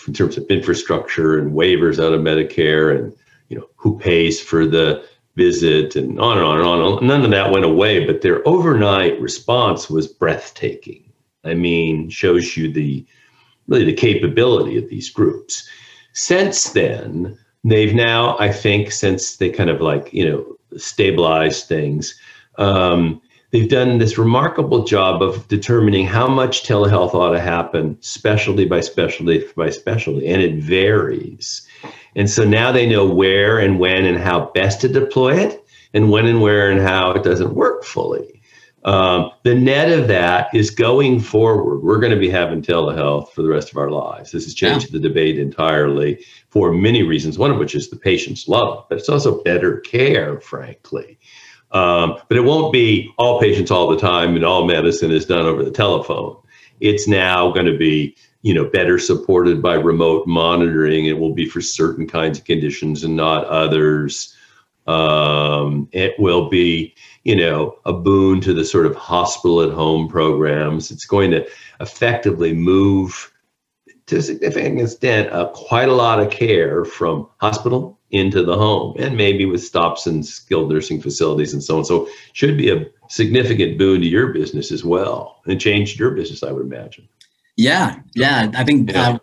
in 0.07 0.13
terms 0.13 0.37
of 0.37 0.45
infrastructure 0.47 1.39
and 1.39 1.53
waivers 1.53 2.03
out 2.03 2.13
of 2.13 2.21
Medicare 2.21 2.99
and 2.99 3.15
you 3.49 3.57
know 3.57 3.69
who 3.77 3.99
pays 3.99 4.41
for 4.41 4.67
the 4.67 5.05
visit 5.37 5.97
and 5.97 6.19
on 6.21 6.39
and 6.39 6.47
on 6.47 6.59
and 6.59 6.83
on. 6.83 7.07
None 7.07 7.25
of 7.25 7.31
that 7.31 7.53
went 7.53 7.65
away, 7.65 8.05
but 8.05 8.21
their 8.21 8.47
overnight 8.47 9.21
response 9.21 9.89
was 9.89 10.07
breathtaking. 10.07 11.11
I 11.45 11.55
mean, 11.55 12.11
shows 12.11 12.57
you 12.57 12.73
the 12.73 13.07
really 13.69 13.85
the 13.85 13.95
capability 13.95 14.77
of 14.77 14.89
these 14.89 15.11
groups. 15.11 15.69
Since 16.13 16.71
then, 16.71 17.39
they've 17.65 17.95
now, 17.95 18.37
I 18.39 18.53
think, 18.53 18.93
since 18.93 19.37
they 19.37 19.51
kind 19.51 19.71
of 19.71 19.81
like, 19.81 20.13
you 20.13 20.29
know, 20.29 20.79
stabilized 20.79 21.67
things, 21.67 22.15
um, 22.59 23.21
they've 23.51 23.69
done 23.69 23.99
this 23.99 24.19
remarkable 24.19 24.85
job 24.85 25.23
of 25.23 25.47
determining 25.49 26.07
how 26.07 26.27
much 26.27 26.65
telehealth 26.65 27.15
ought 27.15 27.33
to 27.33 27.41
happen, 27.41 27.97
specialty 28.01 28.65
by 28.65 28.81
specialty 28.81 29.45
by 29.57 29.71
specialty, 29.71 30.27
and 30.29 30.43
it 30.43 30.57
varies. 30.57 31.67
And 32.15 32.29
so 32.29 32.45
now 32.45 32.73
they 32.73 32.87
know 32.87 33.07
where 33.07 33.59
and 33.59 33.79
when 33.79 34.05
and 34.05 34.19
how 34.19 34.51
best 34.55 34.81
to 34.83 34.89
deploy 34.89 35.37
it, 35.37 35.65
and 35.95 36.11
when 36.11 36.27
and 36.27 36.41
where 36.41 36.71
and 36.71 36.81
how 36.81 37.13
it 37.13 37.23
doesn't 37.23 37.55
work 37.55 37.85
fully. 37.85 38.42
Um, 38.85 39.31
the 39.45 39.55
net 39.55 39.97
of 39.97 40.09
that 40.09 40.53
is 40.53 40.71
going 40.71 41.21
forward, 41.21 41.83
we're 41.83 42.01
going 42.01 42.13
to 42.13 42.19
be 42.19 42.29
having 42.29 42.63
telehealth 42.63 43.31
for 43.31 43.43
the 43.43 43.49
rest 43.49 43.71
of 43.71 43.77
our 43.77 43.91
lives. 43.91 44.33
This 44.33 44.45
has 44.45 44.55
changed 44.55 44.87
yeah. 44.87 44.99
the 44.99 45.09
debate 45.09 45.39
entirely 45.39 46.25
for 46.51 46.73
many 46.73 47.03
reasons, 47.03 47.39
one 47.39 47.53
of 47.53 47.59
which 47.59 47.75
is 47.75 47.91
the 47.91 47.97
patients 47.97 48.49
love 48.49 48.79
it, 48.79 48.85
but 48.89 48.99
it's 48.99 49.09
also 49.09 49.43
better 49.45 49.79
care, 49.81 50.41
frankly. 50.41 51.19
Um, 51.71 52.19
but 52.29 52.37
it 52.37 52.43
won't 52.43 52.73
be 52.73 53.13
all 53.19 53.41
patients 53.41 53.71
all 53.71 53.89
the 53.89 53.99
time 53.99 54.35
and 54.35 54.45
all 54.45 54.67
medicine 54.67 55.13
is 55.13 55.27
done 55.27 55.47
over 55.47 55.63
the 55.65 55.71
telephone. 55.71 56.37
It's 56.81 57.07
now 57.07 57.53
going 57.53 57.67
to 57.67 57.79
be 57.79 58.17
you 58.43 58.53
know 58.53 58.69
better 58.69 58.99
supported 58.99 59.63
by 59.63 59.75
remote 59.75 60.27
monitoring 60.27 61.07
it 61.07 61.17
will 61.17 61.33
be 61.33 61.49
for 61.49 61.61
certain 61.61 62.09
kinds 62.09 62.39
of 62.39 62.45
conditions 62.45 63.05
and 63.05 63.15
not 63.15 63.45
others 63.45 64.37
um, 64.89 65.89
it 65.93 66.15
will 66.19 66.51
be 66.51 66.95
you 67.25 67.37
know 67.37 67.77
a 67.85 67.93
boon 67.93 68.41
to 68.41 68.53
the 68.53 68.65
sort 68.65 68.87
of 68.87 68.95
hospital 68.95 69.61
at 69.63 69.71
home 69.71 70.09
programs 70.09 70.91
it's 70.91 71.07
going 71.07 71.31
to 71.31 71.47
effectively 71.81 72.53
move 72.53 73.33
to 74.07 74.17
a 74.17 74.23
significant 74.23 74.81
extent 74.81 75.33
uh, 75.33 75.49
quite 75.55 75.89
a 75.89 75.95
lot 75.95 76.21
of 76.21 76.31
care 76.31 76.85
from 76.85 77.29
hospital 77.39 77.99
into 78.11 78.43
the 78.43 78.57
home 78.57 78.95
and 78.99 79.17
maybe 79.17 79.47
with 79.47 79.63
stops 79.63 80.07
in 80.07 80.23
skilled 80.23 80.71
nursing 80.71 81.01
facilities 81.01 81.53
and 81.53 81.63
so 81.63 81.79
on 81.79 81.85
so 81.85 82.09
should 82.33 82.57
be 82.57 82.71
a 82.71 82.85
significant 83.09 83.79
boon 83.79 84.01
to 84.01 84.07
your 84.07 84.33
business 84.33 84.71
as 84.71 84.85
well 84.85 85.41
and 85.47 85.61
change 85.61 85.99
your 85.99 86.11
business 86.11 86.43
i 86.43 86.51
would 86.51 86.67
imagine 86.67 87.09
yeah, 87.57 88.01
yeah. 88.15 88.51
I 88.55 88.65
think. 88.65 88.91
Yeah. 88.91 89.11
Uh, 89.11 89.19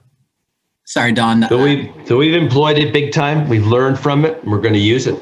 sorry, 0.86 1.12
Don. 1.12 1.48
So 1.50 1.62
we 1.62 1.92
so 2.06 2.18
we've 2.18 2.36
employed 2.36 2.78
it 2.78 2.94
big 2.94 3.12
time. 3.12 3.50
We've 3.50 3.66
learned 3.66 4.00
from 4.00 4.26
it. 4.26 4.42
And 4.42 4.52
we're 4.52 4.62
going 4.62 4.74
to 4.74 4.80
use 4.80 5.08
it. 5.08 5.22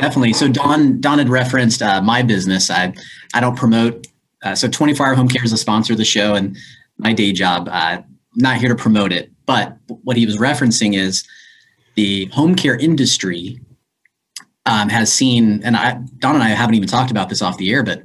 Definitely. 0.00 0.32
So 0.32 0.48
Don 0.48 1.00
Don 1.00 1.18
had 1.18 1.28
referenced 1.28 1.82
uh, 1.82 2.00
my 2.00 2.22
business. 2.22 2.70
I 2.70 2.94
I 3.34 3.40
don't 3.40 3.56
promote. 3.56 4.06
Uh, 4.42 4.54
so 4.54 4.68
24 4.68 5.06
Hour 5.06 5.14
Home 5.14 5.28
Care 5.28 5.44
is 5.44 5.52
a 5.52 5.58
sponsor 5.58 5.94
of 5.94 5.98
the 5.98 6.04
show, 6.04 6.34
and 6.34 6.56
my 6.98 7.12
day 7.12 7.32
job. 7.32 7.68
Uh, 7.70 8.02
not 8.36 8.58
here 8.58 8.68
to 8.68 8.76
promote 8.76 9.12
it, 9.12 9.32
but 9.46 9.76
what 9.86 10.16
he 10.16 10.24
was 10.24 10.38
referencing 10.38 10.96
is 10.96 11.26
the 11.96 12.26
home 12.26 12.54
care 12.54 12.76
industry 12.76 13.58
um, 14.66 14.88
has 14.88 15.12
seen, 15.12 15.60
and 15.64 15.76
I 15.76 15.94
Don 16.18 16.36
and 16.36 16.44
I 16.44 16.50
haven't 16.50 16.76
even 16.76 16.88
talked 16.88 17.10
about 17.10 17.28
this 17.28 17.42
off 17.42 17.58
the 17.58 17.72
air, 17.72 17.82
but 17.82 18.02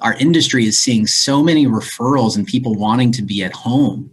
our 0.00 0.14
industry 0.14 0.64
is 0.64 0.78
seeing 0.78 1.06
so 1.06 1.42
many 1.42 1.66
referrals 1.66 2.36
and 2.36 2.46
people 2.46 2.74
wanting 2.74 3.12
to 3.12 3.22
be 3.22 3.44
at 3.44 3.52
home. 3.52 4.10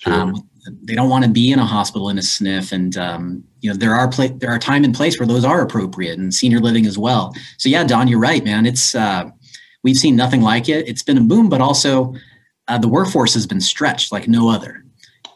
Sure. 0.00 0.12
Um, 0.12 0.49
they 0.82 0.94
don't 0.94 1.08
want 1.08 1.24
to 1.24 1.30
be 1.30 1.52
in 1.52 1.58
a 1.58 1.64
hospital 1.64 2.08
in 2.08 2.18
a 2.18 2.20
SNF, 2.20 2.72
and 2.72 2.96
um, 2.96 3.44
you 3.60 3.70
know 3.70 3.76
there 3.76 3.94
are 3.94 4.08
pla- 4.08 4.28
there 4.36 4.50
are 4.50 4.58
time 4.58 4.84
and 4.84 4.94
place 4.94 5.18
where 5.18 5.26
those 5.26 5.44
are 5.44 5.60
appropriate, 5.62 6.18
and 6.18 6.32
senior 6.32 6.60
living 6.60 6.86
as 6.86 6.98
well. 6.98 7.32
So 7.58 7.68
yeah, 7.68 7.84
Don, 7.84 8.08
you're 8.08 8.20
right, 8.20 8.44
man. 8.44 8.66
It's 8.66 8.94
uh, 8.94 9.30
we've 9.82 9.96
seen 9.96 10.16
nothing 10.16 10.42
like 10.42 10.68
it. 10.68 10.88
It's 10.88 11.02
been 11.02 11.18
a 11.18 11.22
boom, 11.22 11.48
but 11.48 11.60
also 11.60 12.14
uh, 12.68 12.78
the 12.78 12.88
workforce 12.88 13.34
has 13.34 13.46
been 13.46 13.60
stretched 13.60 14.12
like 14.12 14.28
no 14.28 14.50
other. 14.50 14.84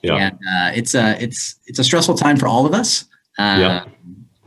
Yeah. 0.03 0.17
And 0.17 0.35
uh, 0.35 0.73
it's 0.75 0.95
a 0.95 1.23
it's 1.23 1.57
it's 1.67 1.79
a 1.79 1.85
stressful 1.85 2.17
time 2.17 2.37
for 2.37 2.47
all 2.47 2.67
of 2.67 2.75
us. 2.75 3.05
Uh, 3.39 3.57
yeah. 3.59 3.85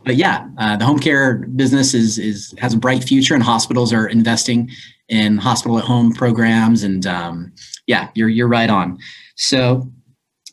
But 0.06 0.16
yeah, 0.16 0.48
uh, 0.58 0.78
the 0.78 0.86
home 0.86 1.00
care 1.00 1.40
business 1.56 1.94
is 1.94 2.18
is 2.18 2.54
has 2.60 2.74
a 2.74 2.78
bright 2.78 3.04
future, 3.04 3.34
and 3.34 3.44
hospitals 3.44 3.92
are 3.92 4.08
investing 4.08 4.70
in 5.10 5.38
hospital 5.38 5.78
at 5.78 5.86
home 5.86 6.14
programs. 6.14 6.84
And 6.84 7.06
um, 7.06 7.54
yeah, 7.88 8.10
you're, 8.14 8.30
you're 8.30 8.48
right 8.48 8.70
on. 8.70 9.00
So 9.36 9.90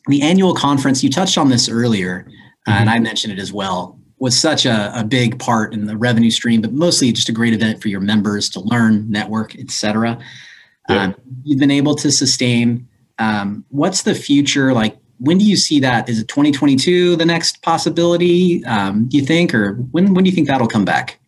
the 0.07 0.21
annual 0.21 0.53
conference, 0.53 1.03
you 1.03 1.09
touched 1.09 1.37
on 1.37 1.49
this 1.49 1.69
earlier, 1.69 2.25
uh, 2.67 2.71
mm-hmm. 2.71 2.71
and 2.71 2.89
I 2.89 2.99
mentioned 2.99 3.33
it 3.33 3.39
as 3.39 3.51
well, 3.51 3.99
was 4.19 4.39
such 4.39 4.65
a, 4.65 4.97
a 4.97 5.03
big 5.03 5.39
part 5.39 5.73
in 5.73 5.85
the 5.85 5.97
revenue 5.97 6.31
stream, 6.31 6.61
but 6.61 6.71
mostly 6.71 7.11
just 7.11 7.29
a 7.29 7.33
great 7.33 7.53
event 7.53 7.81
for 7.81 7.89
your 7.89 7.99
members 7.99 8.49
to 8.51 8.59
learn, 8.61 9.09
network, 9.09 9.55
etc. 9.57 10.17
Yeah. 10.89 11.03
Um, 11.03 11.15
you've 11.43 11.59
been 11.59 11.71
able 11.71 11.95
to 11.95 12.11
sustain. 12.11 12.87
Um, 13.19 13.65
what's 13.69 14.03
the 14.03 14.15
future 14.15 14.73
like? 14.73 14.97
When 15.17 15.37
do 15.37 15.45
you 15.45 15.55
see 15.55 15.79
that? 15.79 16.09
Is 16.09 16.19
it 16.19 16.27
2022 16.27 17.15
the 17.15 17.25
next 17.25 17.61
possibility? 17.61 18.63
Um, 18.65 19.07
do 19.07 19.17
you 19.17 19.25
think, 19.25 19.53
or 19.53 19.75
when 19.91 20.13
when 20.13 20.23
do 20.23 20.29
you 20.29 20.35
think 20.35 20.47
that'll 20.47 20.67
come 20.67 20.85
back? 20.85 21.19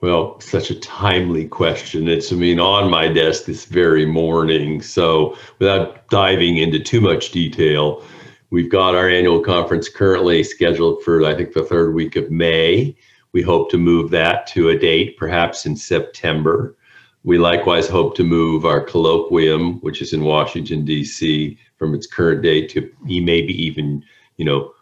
Well, 0.00 0.40
such 0.40 0.70
a 0.70 0.78
timely 0.78 1.48
question. 1.48 2.06
It's, 2.06 2.32
I 2.32 2.36
mean, 2.36 2.60
on 2.60 2.88
my 2.88 3.08
desk 3.08 3.46
this 3.46 3.64
very 3.64 4.06
morning. 4.06 4.80
So, 4.80 5.36
without 5.58 6.08
diving 6.08 6.58
into 6.58 6.78
too 6.78 7.00
much 7.00 7.32
detail, 7.32 8.04
we've 8.50 8.70
got 8.70 8.94
our 8.94 9.08
annual 9.08 9.40
conference 9.40 9.88
currently 9.88 10.44
scheduled 10.44 11.02
for, 11.02 11.24
I 11.24 11.34
think, 11.34 11.52
the 11.52 11.64
third 11.64 11.94
week 11.94 12.14
of 12.14 12.30
May. 12.30 12.96
We 13.32 13.42
hope 13.42 13.70
to 13.72 13.76
move 13.76 14.10
that 14.10 14.46
to 14.48 14.68
a 14.68 14.78
date, 14.78 15.16
perhaps 15.16 15.66
in 15.66 15.74
September. 15.74 16.76
We 17.24 17.38
likewise 17.38 17.88
hope 17.88 18.14
to 18.16 18.24
move 18.24 18.64
our 18.64 18.86
colloquium, 18.86 19.82
which 19.82 20.00
is 20.00 20.12
in 20.12 20.22
Washington, 20.22 20.84
D.C., 20.84 21.58
from 21.76 21.92
its 21.92 22.06
current 22.06 22.42
date 22.42 22.68
to 22.70 22.88
maybe 23.02 23.52
even, 23.64 24.04
you 24.36 24.44
know, 24.44 24.72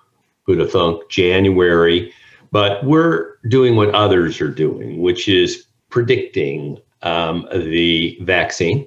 put 0.44 0.60
a 0.60 0.66
thunk 0.66 1.08
January 1.08 2.12
but 2.56 2.82
we're 2.84 3.36
doing 3.48 3.76
what 3.76 3.94
others 3.94 4.40
are 4.40 4.48
doing, 4.48 5.02
which 5.02 5.28
is 5.28 5.66
predicting 5.90 6.78
um, 7.02 7.46
the 7.52 8.16
vaccine 8.22 8.86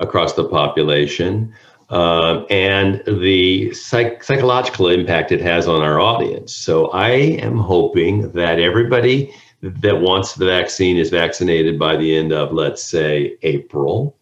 across 0.00 0.32
the 0.32 0.42
population 0.42 1.54
um, 1.90 2.44
and 2.50 3.00
the 3.06 3.72
psych- 3.72 4.24
psychological 4.24 4.88
impact 4.88 5.30
it 5.30 5.40
has 5.40 5.68
on 5.68 5.80
our 5.80 6.00
audience. 6.00 6.52
So 6.52 6.88
I 6.88 7.10
am 7.46 7.56
hoping 7.56 8.32
that 8.32 8.58
everybody 8.58 9.32
that 9.62 10.00
wants 10.00 10.34
the 10.34 10.46
vaccine 10.46 10.96
is 10.96 11.10
vaccinated 11.10 11.78
by 11.78 11.94
the 11.94 12.16
end 12.16 12.32
of, 12.32 12.52
let's 12.52 12.82
say, 12.82 13.36
April, 13.42 14.18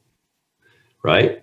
right? 1.03 1.43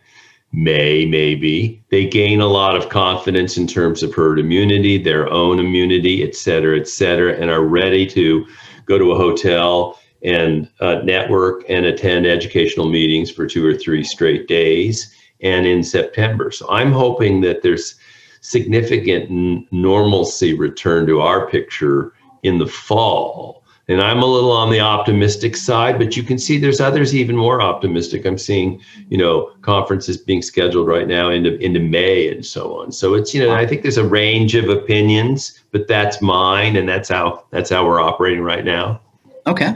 May, 0.55 1.05
maybe. 1.05 1.83
They 1.89 2.05
gain 2.05 2.39
a 2.39 2.47
lot 2.47 2.75
of 2.75 2.89
confidence 2.89 3.57
in 3.57 3.65
terms 3.65 4.03
of 4.03 4.13
herd 4.13 4.39
immunity, 4.39 4.99
their 4.99 5.27
own 5.31 5.59
immunity, 5.59 6.23
et 6.23 6.35
cetera, 6.35 6.79
et 6.79 6.87
cetera, 6.87 7.33
and 7.33 7.49
are 7.49 7.63
ready 7.63 8.05
to 8.07 8.45
go 8.85 8.99
to 8.99 9.11
a 9.11 9.17
hotel 9.17 9.99
and 10.23 10.69
uh, 10.79 11.01
network 11.03 11.63
and 11.69 11.85
attend 11.85 12.27
educational 12.27 12.87
meetings 12.87 13.31
for 13.31 13.47
two 13.47 13.65
or 13.65 13.73
three 13.73 14.03
straight 14.03 14.47
days 14.47 15.15
and 15.41 15.65
in 15.65 15.83
September. 15.83 16.51
So 16.51 16.69
I'm 16.69 16.91
hoping 16.91 17.41
that 17.41 17.63
there's 17.63 17.95
significant 18.41 19.31
n- 19.31 19.67
normalcy 19.71 20.53
return 20.53 21.07
to 21.07 21.19
our 21.19 21.49
picture 21.49 22.13
in 22.43 22.59
the 22.59 22.67
fall 22.67 23.62
and 23.89 24.01
I'm 24.01 24.23
a 24.23 24.25
little 24.25 24.51
on 24.51 24.71
the 24.71 24.79
optimistic 24.79 25.57
side, 25.57 25.97
but 25.97 26.15
you 26.15 26.23
can 26.23 26.37
see 26.37 26.57
there's 26.57 26.79
others 26.79 27.13
even 27.13 27.35
more 27.35 27.61
optimistic. 27.61 28.25
I'm 28.25 28.37
seeing, 28.37 28.81
you 29.09 29.17
know, 29.17 29.51
conferences 29.61 30.17
being 30.17 30.41
scheduled 30.41 30.87
right 30.87 31.07
now 31.07 31.29
into 31.29 31.57
into 31.57 31.81
May 31.81 32.29
and 32.29 32.45
so 32.45 32.79
on. 32.79 32.91
So 32.91 33.13
it's, 33.13 33.33
you 33.33 33.43
know, 33.43 33.53
I 33.53 33.67
think 33.67 33.81
there's 33.81 33.97
a 33.97 34.07
range 34.07 34.55
of 34.55 34.69
opinions, 34.69 35.59
but 35.71 35.87
that's 35.87 36.21
mine 36.21 36.77
and 36.77 36.87
that's 36.87 37.09
how 37.09 37.45
that's 37.51 37.69
how 37.69 37.85
we're 37.85 37.99
operating 37.99 38.41
right 38.41 38.63
now. 38.63 39.01
Okay. 39.47 39.75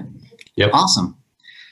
Yep. 0.56 0.72
Awesome. 0.74 1.18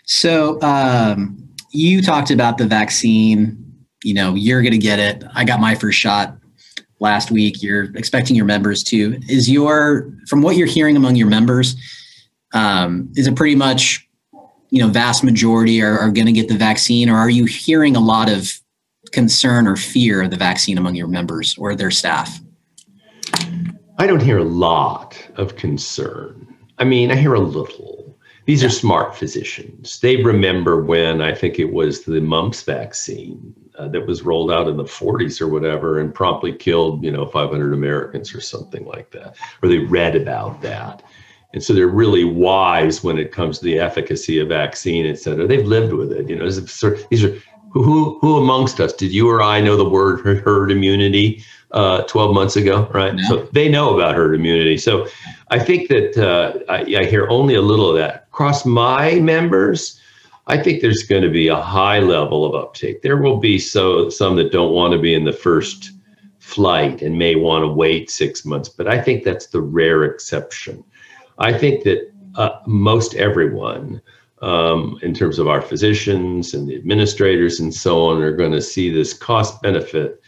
So 0.04 0.62
um, 0.62 1.50
you 1.72 2.02
talked 2.02 2.32
about 2.32 2.58
the 2.58 2.68
vaccine. 2.68 3.62
You 4.04 4.14
know, 4.14 4.36
you're 4.36 4.62
going 4.62 4.74
to 4.74 4.78
get 4.78 5.00
it. 5.00 5.24
I 5.34 5.46
got 5.46 5.60
my 5.60 5.74
first 5.74 5.98
shot 5.98 6.38
last 7.00 7.32
week. 7.32 7.64
You're 7.64 7.96
expecting 7.96 8.36
your 8.36 8.46
members 8.46 8.84
to. 8.84 9.20
Is 9.30 9.50
your 9.50 10.12
from 10.28 10.42
what 10.42 10.58
you're 10.58 10.68
hearing 10.68 10.98
among 10.98 11.16
your 11.16 11.30
members? 11.30 11.76
Um, 12.56 13.12
is 13.16 13.28
it 13.28 13.36
pretty 13.36 13.56
much 13.56 14.08
you 14.72 14.82
know 14.82 14.88
vast 14.88 15.24
majority 15.24 15.82
are, 15.82 16.00
are 16.00 16.10
going 16.10 16.26
to 16.26 16.32
get 16.32 16.48
the 16.48 16.58
vaccine 16.58 17.10
or 17.10 17.18
are 17.18 17.30
you 17.30 17.46
hearing 17.46 17.96
a 17.96 18.00
lot 18.00 18.32
of 18.32 18.60
concern 19.12 19.68
or 19.68 19.76
fear 19.76 20.24
of 20.24 20.32
the 20.32 20.38
vaccine 20.38 20.78
among 20.78 20.96
your 20.96 21.08
members 21.08 21.56
or 21.60 21.76
their 21.76 21.92
staff? 21.92 22.40
I 23.98 24.08
don't 24.08 24.22
hear 24.22 24.40
a 24.40 24.44
lot 24.44 25.16
of 25.36 25.56
concern. 25.56 26.48
I 26.80 26.84
mean 26.84 27.12
i 27.12 27.16
hear 27.16 27.36
a 27.36 27.40
little. 27.40 28.18
These 28.46 28.64
are 28.64 28.70
smart 28.70 29.16
physicians. 29.16 30.00
They 30.00 30.18
remember 30.24 30.82
when 30.82 31.22
i 31.22 31.34
think 31.34 31.60
it 31.60 31.74
was 31.74 32.04
the 32.04 32.22
mumps 32.22 32.64
vaccine 32.64 33.54
uh, 33.78 33.90
that 33.90 34.08
was 34.08 34.24
rolled 34.24 34.52
out 34.52 34.70
in 34.70 34.78
the 34.78 34.84
40s 34.84 35.42
or 35.42 35.48
whatever 35.50 36.00
and 36.00 36.14
promptly 36.14 36.54
killed 36.54 37.04
you 37.04 37.12
know 37.12 37.26
500 37.26 37.74
americans 37.74 38.34
or 38.34 38.42
something 38.42 38.86
like 38.86 39.12
that 39.12 39.36
or 39.62 39.70
they 39.70 39.80
read 39.80 40.16
about 40.16 40.62
that 40.62 41.04
and 41.56 41.64
so 41.64 41.74
they're 41.74 41.88
really 41.88 42.26
wise 42.26 43.02
when 43.02 43.18
it 43.18 43.32
comes 43.32 43.60
to 43.60 43.66
the 43.66 43.80
efficacy 43.80 44.40
of 44.40 44.50
vaccine, 44.50 45.06
et 45.06 45.18
cetera. 45.18 45.48
They've 45.48 45.66
lived 45.66 45.94
with 45.94 46.12
it. 46.12 46.30
You 46.30 46.36
know, 46.36 46.50
these 46.50 47.24
are 47.24 47.42
who 47.72 48.20
who 48.20 48.38
amongst 48.38 48.82
us 48.82 48.92
did 48.92 49.14
you 49.14 49.30
or 49.30 49.42
I 49.42 49.62
know 49.62 49.78
the 49.78 49.88
word 49.88 50.20
herd 50.44 50.70
immunity 50.70 51.44
uh, 51.72 52.02
12 52.04 52.34
months 52.34 52.58
ago, 52.58 52.90
right? 52.94 53.16
No. 53.16 53.24
So 53.24 53.50
they 53.54 53.70
know 53.70 53.96
about 53.96 54.16
herd 54.16 54.36
immunity. 54.36 54.78
So 54.78 55.08
I 55.50 55.60
think 55.60 55.88
that 55.88 56.18
uh, 56.18 56.60
I, 56.70 56.80
I 57.02 57.06
hear 57.06 57.28
only 57.30 57.56
a 57.56 57.62
little 57.62 57.90
of 57.90 57.96
that 57.96 58.28
across 58.28 58.66
my 58.66 59.16
members. 59.16 60.00
I 60.48 60.62
think 60.62 60.82
there's 60.82 61.04
going 61.04 61.24
to 61.24 61.30
be 61.30 61.48
a 61.48 61.56
high 61.56 62.00
level 62.00 62.46
of 62.46 62.54
uptake. 62.54 63.02
There 63.02 63.18
will 63.18 63.38
be 63.38 63.60
so 63.60 64.10
some 64.10 64.36
that 64.36 64.52
don't 64.52 64.74
want 64.74 64.92
to 64.92 65.00
be 65.00 65.14
in 65.14 65.24
the 65.24 65.34
first 65.34 65.92
flight 66.40 67.02
and 67.02 67.18
may 67.18 67.36
want 67.36 67.64
to 67.64 67.68
wait 67.70 68.10
six 68.10 68.46
months, 68.46 68.68
but 68.68 68.88
I 68.90 69.02
think 69.02 69.24
that's 69.24 69.48
the 69.48 69.62
rare 69.62 70.04
exception. 70.04 70.84
I 71.38 71.54
think 71.54 71.84
that 71.84 72.12
uh, 72.36 72.60
most 72.66 73.16
everyone, 73.16 74.02
um, 74.42 75.00
in 75.02 75.14
terms 75.14 75.40
of 75.40 75.48
our 75.48 75.62
physicians 75.62 76.54
and 76.54 76.68
the 76.68 76.76
administrators 76.76 77.60
and 77.60 77.74
so 77.74 78.06
on, 78.06 78.22
are 78.22 78.36
going 78.36 78.52
to 78.52 78.62
see 78.62 78.90
this 78.90 79.14
cost 79.14 79.62
benefit, 79.62 80.22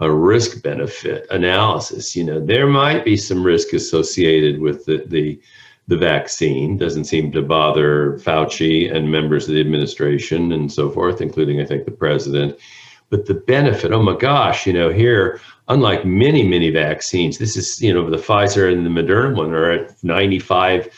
a 0.00 0.10
risk 0.10 0.62
benefit 0.62 1.26
analysis. 1.30 2.16
You 2.16 2.24
know, 2.24 2.44
there 2.44 2.66
might 2.66 3.04
be 3.04 3.16
some 3.16 3.42
risk 3.42 3.72
associated 3.72 4.60
with 4.60 4.84
the, 4.84 5.04
the 5.06 5.40
the 5.88 5.96
vaccine 5.96 6.76
doesn't 6.76 7.04
seem 7.04 7.32
to 7.32 7.42
bother 7.42 8.18
Fauci 8.18 8.94
and 8.94 9.10
members 9.10 9.48
of 9.48 9.54
the 9.54 9.60
administration 9.60 10.52
and 10.52 10.72
so 10.72 10.88
forth, 10.88 11.20
including, 11.20 11.60
I 11.60 11.64
think, 11.64 11.84
the 11.84 11.90
president. 11.90 12.58
But 13.12 13.26
the 13.26 13.34
benefit, 13.34 13.92
oh 13.92 14.02
my 14.02 14.16
gosh, 14.16 14.66
you 14.66 14.72
know, 14.72 14.88
here 14.88 15.38
unlike 15.68 16.06
many, 16.06 16.48
many 16.48 16.70
vaccines, 16.70 17.36
this 17.36 17.58
is, 17.58 17.78
you 17.82 17.92
know, 17.92 18.08
the 18.08 18.16
Pfizer 18.16 18.72
and 18.72 18.86
the 18.86 18.90
Moderna 18.90 19.36
one 19.36 19.52
are 19.52 19.70
at 19.70 19.90
95% 19.98 20.90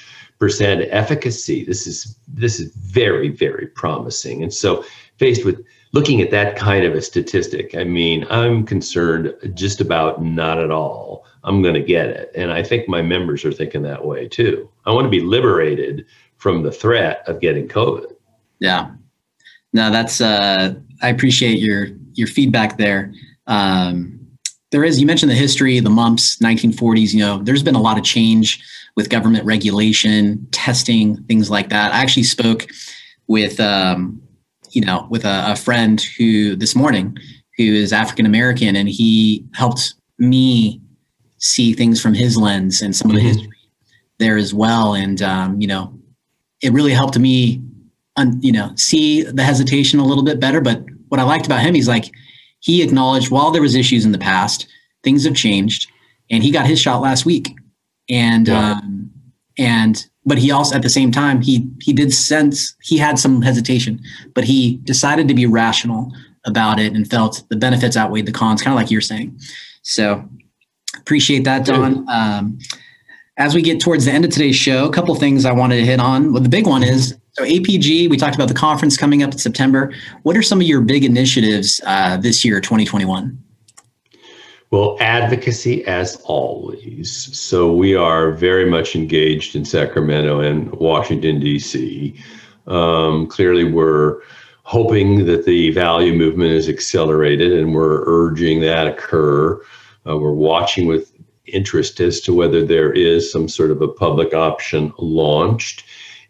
efficacy. 0.90 1.64
This 1.64 1.88
is 1.88 2.16
this 2.28 2.60
is 2.60 2.72
very, 2.76 3.30
very 3.30 3.66
promising. 3.66 4.44
And 4.44 4.54
so 4.54 4.84
faced 5.16 5.44
with 5.44 5.60
looking 5.92 6.20
at 6.20 6.30
that 6.30 6.54
kind 6.54 6.84
of 6.84 6.94
a 6.94 7.02
statistic, 7.02 7.74
I 7.74 7.82
mean, 7.82 8.28
I'm 8.30 8.64
concerned 8.64 9.34
just 9.54 9.80
about 9.80 10.22
not 10.22 10.60
at 10.60 10.70
all. 10.70 11.26
I'm 11.42 11.62
going 11.62 11.74
to 11.74 11.82
get 11.82 12.10
it. 12.10 12.30
And 12.36 12.52
I 12.52 12.62
think 12.62 12.88
my 12.88 13.02
members 13.02 13.44
are 13.44 13.52
thinking 13.52 13.82
that 13.82 14.04
way 14.04 14.28
too. 14.28 14.70
I 14.86 14.92
want 14.92 15.06
to 15.06 15.10
be 15.10 15.20
liberated 15.20 16.06
from 16.36 16.62
the 16.62 16.70
threat 16.70 17.24
of 17.26 17.40
getting 17.40 17.66
COVID. 17.66 18.14
Yeah. 18.60 18.92
No, 19.74 19.90
that's 19.90 20.22
uh 20.22 20.74
I 21.02 21.08
appreciate 21.10 21.58
your 21.58 21.88
your 22.14 22.28
feedback 22.28 22.78
there. 22.78 23.12
Um 23.46 24.24
there 24.74 24.82
is 24.82 25.00
you 25.00 25.06
mentioned 25.06 25.30
the 25.30 25.36
history 25.36 25.78
the 25.78 25.88
mumps 25.88 26.36
1940s 26.38 27.14
you 27.14 27.20
know 27.20 27.38
there's 27.44 27.62
been 27.62 27.76
a 27.76 27.80
lot 27.80 27.96
of 27.96 28.02
change 28.02 28.60
with 28.96 29.08
government 29.08 29.44
regulation 29.44 30.44
testing 30.50 31.16
things 31.28 31.48
like 31.48 31.68
that 31.68 31.92
i 31.94 31.98
actually 31.98 32.24
spoke 32.24 32.66
with 33.28 33.60
um, 33.60 34.20
you 34.70 34.84
know 34.84 35.06
with 35.10 35.24
a, 35.24 35.52
a 35.52 35.54
friend 35.54 36.02
who 36.18 36.56
this 36.56 36.74
morning 36.74 37.16
who 37.56 37.62
is 37.62 37.92
african 37.92 38.26
american 38.26 38.74
and 38.74 38.88
he 38.88 39.44
helped 39.54 39.94
me 40.18 40.80
see 41.38 41.72
things 41.72 42.02
from 42.02 42.12
his 42.12 42.36
lens 42.36 42.82
and 42.82 42.96
some 42.96 43.12
of 43.12 43.14
the 43.14 43.22
mm-hmm. 43.22 43.28
history 43.28 43.50
there 44.18 44.36
as 44.36 44.52
well 44.52 44.94
and 44.94 45.22
um, 45.22 45.60
you 45.60 45.68
know 45.68 45.96
it 46.62 46.72
really 46.72 46.92
helped 46.92 47.16
me 47.16 47.62
un, 48.16 48.38
you 48.42 48.52
know 48.52 48.70
see 48.76 49.22
the 49.22 49.42
hesitation 49.42 49.98
a 49.98 50.04
little 50.04 50.24
bit 50.24 50.40
better 50.40 50.60
but 50.60 50.82
what 51.08 51.20
i 51.20 51.22
liked 51.22 51.46
about 51.46 51.60
him 51.60 51.74
he's 51.74 51.88
like 51.88 52.10
he 52.64 52.82
acknowledged 52.82 53.30
while 53.30 53.50
there 53.50 53.60
was 53.60 53.74
issues 53.74 54.06
in 54.06 54.12
the 54.12 54.18
past, 54.18 54.66
things 55.02 55.24
have 55.24 55.34
changed, 55.34 55.90
and 56.30 56.42
he 56.42 56.50
got 56.50 56.66
his 56.66 56.80
shot 56.80 57.02
last 57.02 57.26
week. 57.26 57.48
And 58.08 58.48
yeah. 58.48 58.72
um, 58.72 59.10
and 59.58 60.06
but 60.24 60.38
he 60.38 60.50
also 60.50 60.74
at 60.74 60.82
the 60.82 60.88
same 60.88 61.12
time 61.12 61.42
he 61.42 61.68
he 61.82 61.92
did 61.92 62.12
sense 62.12 62.74
he 62.82 62.96
had 62.96 63.18
some 63.18 63.42
hesitation, 63.42 64.00
but 64.34 64.44
he 64.44 64.78
decided 64.78 65.28
to 65.28 65.34
be 65.34 65.44
rational 65.44 66.10
about 66.46 66.80
it 66.80 66.94
and 66.94 67.08
felt 67.08 67.44
the 67.50 67.56
benefits 67.56 67.98
outweighed 67.98 68.26
the 68.26 68.32
cons, 68.32 68.62
kind 68.62 68.74
of 68.74 68.80
like 68.80 68.90
you're 68.90 69.02
saying. 69.02 69.38
So 69.82 70.26
appreciate 70.96 71.44
that, 71.44 71.66
Don. 71.66 72.08
Um, 72.08 72.58
as 73.36 73.54
we 73.54 73.60
get 73.60 73.78
towards 73.78 74.06
the 74.06 74.12
end 74.12 74.24
of 74.24 74.30
today's 74.30 74.56
show, 74.56 74.86
a 74.86 74.92
couple 74.92 75.14
things 75.16 75.44
I 75.44 75.52
wanted 75.52 75.76
to 75.76 75.84
hit 75.84 76.00
on. 76.00 76.32
Well, 76.32 76.42
the 76.42 76.48
big 76.48 76.66
one 76.66 76.82
is 76.82 77.14
so 77.34 77.42
APG, 77.42 78.08
we 78.08 78.16
talked 78.16 78.36
about 78.36 78.46
the 78.46 78.54
conference 78.54 78.96
coming 78.96 79.24
up 79.24 79.32
in 79.32 79.38
September. 79.38 79.92
What 80.22 80.36
are 80.36 80.42
some 80.42 80.60
of 80.60 80.66
your 80.68 80.80
big 80.80 81.04
initiatives 81.04 81.80
uh, 81.84 82.16
this 82.16 82.44
year, 82.44 82.60
2021? 82.60 83.36
Well, 84.70 84.96
advocacy 85.00 85.84
as 85.86 86.16
always. 86.24 87.36
So 87.36 87.72
we 87.74 87.96
are 87.96 88.30
very 88.30 88.70
much 88.70 88.94
engaged 88.94 89.56
in 89.56 89.64
Sacramento 89.64 90.40
and 90.40 90.70
Washington, 90.72 91.40
D.C. 91.40 92.14
Um, 92.68 93.26
clearly, 93.26 93.64
we're 93.64 94.20
hoping 94.62 95.26
that 95.26 95.44
the 95.44 95.70
value 95.72 96.14
movement 96.14 96.52
is 96.52 96.68
accelerated 96.68 97.52
and 97.52 97.74
we're 97.74 98.04
urging 98.06 98.60
that 98.60 98.86
occur. 98.86 99.60
Uh, 100.06 100.16
we're 100.18 100.32
watching 100.32 100.86
with 100.86 101.12
interest 101.46 101.98
as 102.00 102.20
to 102.20 102.32
whether 102.32 102.64
there 102.64 102.92
is 102.92 103.30
some 103.30 103.48
sort 103.48 103.72
of 103.72 103.82
a 103.82 103.88
public 103.88 104.34
option 104.34 104.92
launched. 104.98 105.84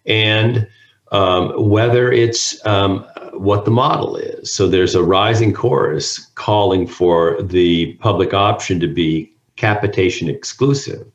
And 0.07 0.67
um, 1.15 1.53
whether 1.71 2.11
it's 2.11 2.65
um, 2.67 3.07
what 3.35 3.65
the 3.65 3.71
model 3.71 4.17
is. 4.17 4.53
So 4.53 4.67
there's 4.67 4.97
a 4.97 5.03
rising 5.03 5.53
chorus 5.53 6.19
calling 6.35 6.89
for 6.89 7.41
the 7.41 7.95
public 7.95 8.35
option 8.35 8.81
to 8.81 8.89
be 8.89 9.33
capitation 9.55 10.29
exclusive. 10.29 11.07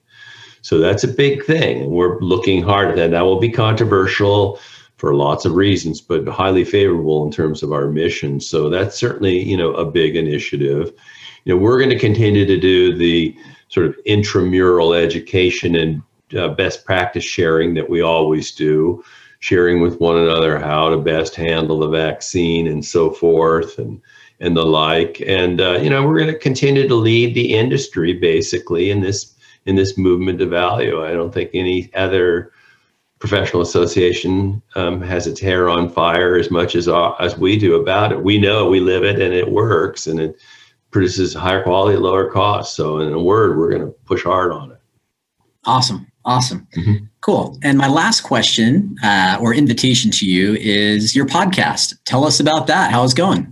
So 0.62 0.78
that's 0.78 1.04
a 1.04 1.08
big 1.08 1.44
thing. 1.44 1.92
We're 1.92 2.18
looking 2.22 2.64
hard 2.64 2.90
at 2.90 2.96
that. 2.96 3.12
That 3.12 3.26
will 3.26 3.42
be 3.42 3.50
controversial 3.50 4.60
for 4.96 5.16
lots 5.16 5.44
of 5.44 5.56
reasons, 5.56 6.00
but 6.00 6.26
highly 6.28 6.64
favorable 6.64 7.26
in 7.26 7.32
terms 7.32 7.62
of 7.62 7.74
our 7.74 7.88
mission. 7.88 8.40
So 8.40 8.70
that's 8.70 8.98
certainly, 8.98 9.44
you 9.44 9.58
know, 9.58 9.74
a 9.74 9.86
big 9.86 10.16
initiative. 10.16 10.94
You 11.44 11.54
know, 11.54 11.60
we're 11.60 11.78
going 11.78 11.90
to 11.90 12.00
continue 12.00 12.46
to 12.46 12.60
do 12.60 12.96
the 12.96 13.36
sort 13.68 13.86
of 13.88 13.96
intramural 14.06 14.94
education 14.94 15.76
and 15.76 16.02
uh, 16.38 16.50
best 16.50 16.86
practice 16.86 17.24
sharing 17.24 17.74
that 17.74 17.90
we 17.90 18.02
always 18.02 18.52
do 18.52 19.04
sharing 19.40 19.82
with 19.82 20.00
one 20.00 20.18
another 20.18 20.60
how 20.60 20.90
to 20.90 20.98
best 20.98 21.36
handle 21.36 21.80
the 21.80 21.88
vaccine 21.88 22.68
and 22.68 22.84
so 22.86 23.10
forth 23.10 23.78
and 23.80 24.02
and 24.42 24.56
the 24.56 24.66
like. 24.66 25.22
And 25.26 25.60
uh, 25.60 25.80
you 25.82 25.90
know, 25.90 26.06
we're 26.06 26.20
going 26.20 26.32
to 26.32 26.40
continue 26.40 26.88
to 26.88 26.96
lead 26.96 27.36
the 27.36 27.56
industry 27.56 28.14
basically 28.14 28.92
in 28.92 29.02
this 29.02 29.36
in 29.66 29.76
this 29.76 29.98
movement 29.98 30.40
to 30.40 30.46
value. 30.46 31.04
I 31.04 31.12
don't 31.12 31.34
think 31.34 31.52
any 31.54 31.94
other 31.94 32.52
professional 33.20 33.62
association 33.62 34.62
um, 34.76 35.02
has 35.02 35.28
its 35.28 35.42
hair 35.42 35.70
on 35.70 35.90
fire 35.90 36.38
as 36.38 36.50
much 36.50 36.76
as 36.76 36.88
uh, 36.88 37.12
as 37.14 37.38
we 37.38 37.58
do 37.58 37.76
about 37.76 38.12
it. 38.12 38.24
We 38.24 38.38
know 38.38 38.70
we 38.70 38.80
live 38.80 39.04
it 39.04 39.20
and 39.20 39.34
it 39.34 39.52
works 39.52 40.08
and 40.08 40.20
it 40.20 40.40
produces 40.92 41.34
higher 41.34 41.64
quality 41.64 41.98
lower 41.98 42.32
cost. 42.32 42.76
So 42.76 43.00
in 43.00 43.14
a 43.14 43.22
word, 43.22 43.58
we're 43.58 43.70
going 43.70 43.84
to 43.84 43.92
push 44.06 44.24
hard 44.24 44.52
on 44.52 44.72
it. 44.72 44.82
Awesome. 45.66 46.09
Awesome. 46.30 46.68
Mm-hmm. 46.78 47.06
Cool. 47.22 47.58
And 47.64 47.76
my 47.76 47.88
last 47.88 48.22
question 48.22 48.96
uh, 49.04 49.40
or 49.42 49.52
invitation 49.52 50.12
to 50.12 50.28
you 50.28 50.54
is 50.60 51.16
your 51.16 51.26
podcast. 51.26 51.96
Tell 52.06 52.24
us 52.24 52.40
about 52.40 52.68
that. 52.68 52.92
How's 52.92 53.14
it 53.14 53.18
going? 53.18 53.52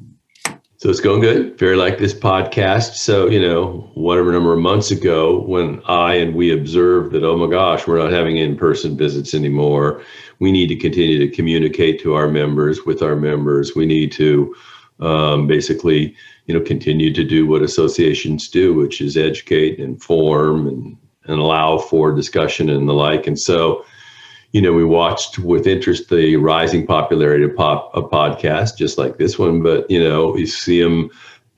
So 0.77 0.87
it's 0.91 0.99
going 0.99 1.21
good. 1.21 1.57
Very 1.57 1.75
like 1.75 1.97
this 1.97 2.13
podcast. 2.13 2.97
So, 2.97 3.29
you 3.29 3.41
know, 3.41 3.89
whatever 3.95 4.31
number 4.31 4.53
of 4.53 4.59
months 4.59 4.91
ago, 4.91 5.39
when 5.39 5.81
I 5.87 6.13
and 6.13 6.35
we 6.35 6.53
observed 6.53 7.13
that, 7.13 7.23
oh 7.23 7.35
my 7.35 7.49
gosh, 7.49 7.87
we're 7.87 7.97
not 7.97 8.11
having 8.11 8.37
in 8.37 8.55
person 8.55 8.95
visits 8.95 9.33
anymore, 9.33 10.03
we 10.37 10.51
need 10.51 10.67
to 10.67 10.75
continue 10.75 11.17
to 11.17 11.35
communicate 11.35 11.99
to 12.01 12.13
our 12.13 12.27
members 12.27 12.85
with 12.85 13.01
our 13.01 13.15
members. 13.15 13.75
We 13.75 13.87
need 13.87 14.11
to 14.11 14.55
um, 14.99 15.47
basically, 15.47 16.15
you 16.45 16.53
know, 16.53 16.63
continue 16.63 17.11
to 17.11 17.23
do 17.23 17.47
what 17.47 17.63
associations 17.63 18.49
do, 18.49 18.75
which 18.75 19.01
is 19.01 19.17
educate, 19.17 19.79
and 19.79 19.95
inform, 19.95 20.67
and, 20.67 20.95
and 21.27 21.39
allow 21.39 21.77
for 21.77 22.13
discussion 22.13 22.69
and 22.69 22.87
the 22.87 22.93
like. 22.93 23.27
And 23.27 23.39
so, 23.39 23.85
you 24.51 24.61
know, 24.61 24.73
we 24.73 24.83
watched 24.83 25.39
with 25.39 25.67
interest 25.67 26.09
the 26.09 26.35
rising 26.37 26.85
popularity 26.87 27.43
of 27.43 27.55
pop 27.55 27.91
a 27.95 28.01
podcast, 28.01 28.77
just 28.77 28.97
like 28.97 29.17
this 29.17 29.37
one. 29.37 29.61
But 29.61 29.89
you 29.89 30.03
know, 30.03 30.35
you 30.35 30.47
see 30.47 30.81
them 30.81 31.09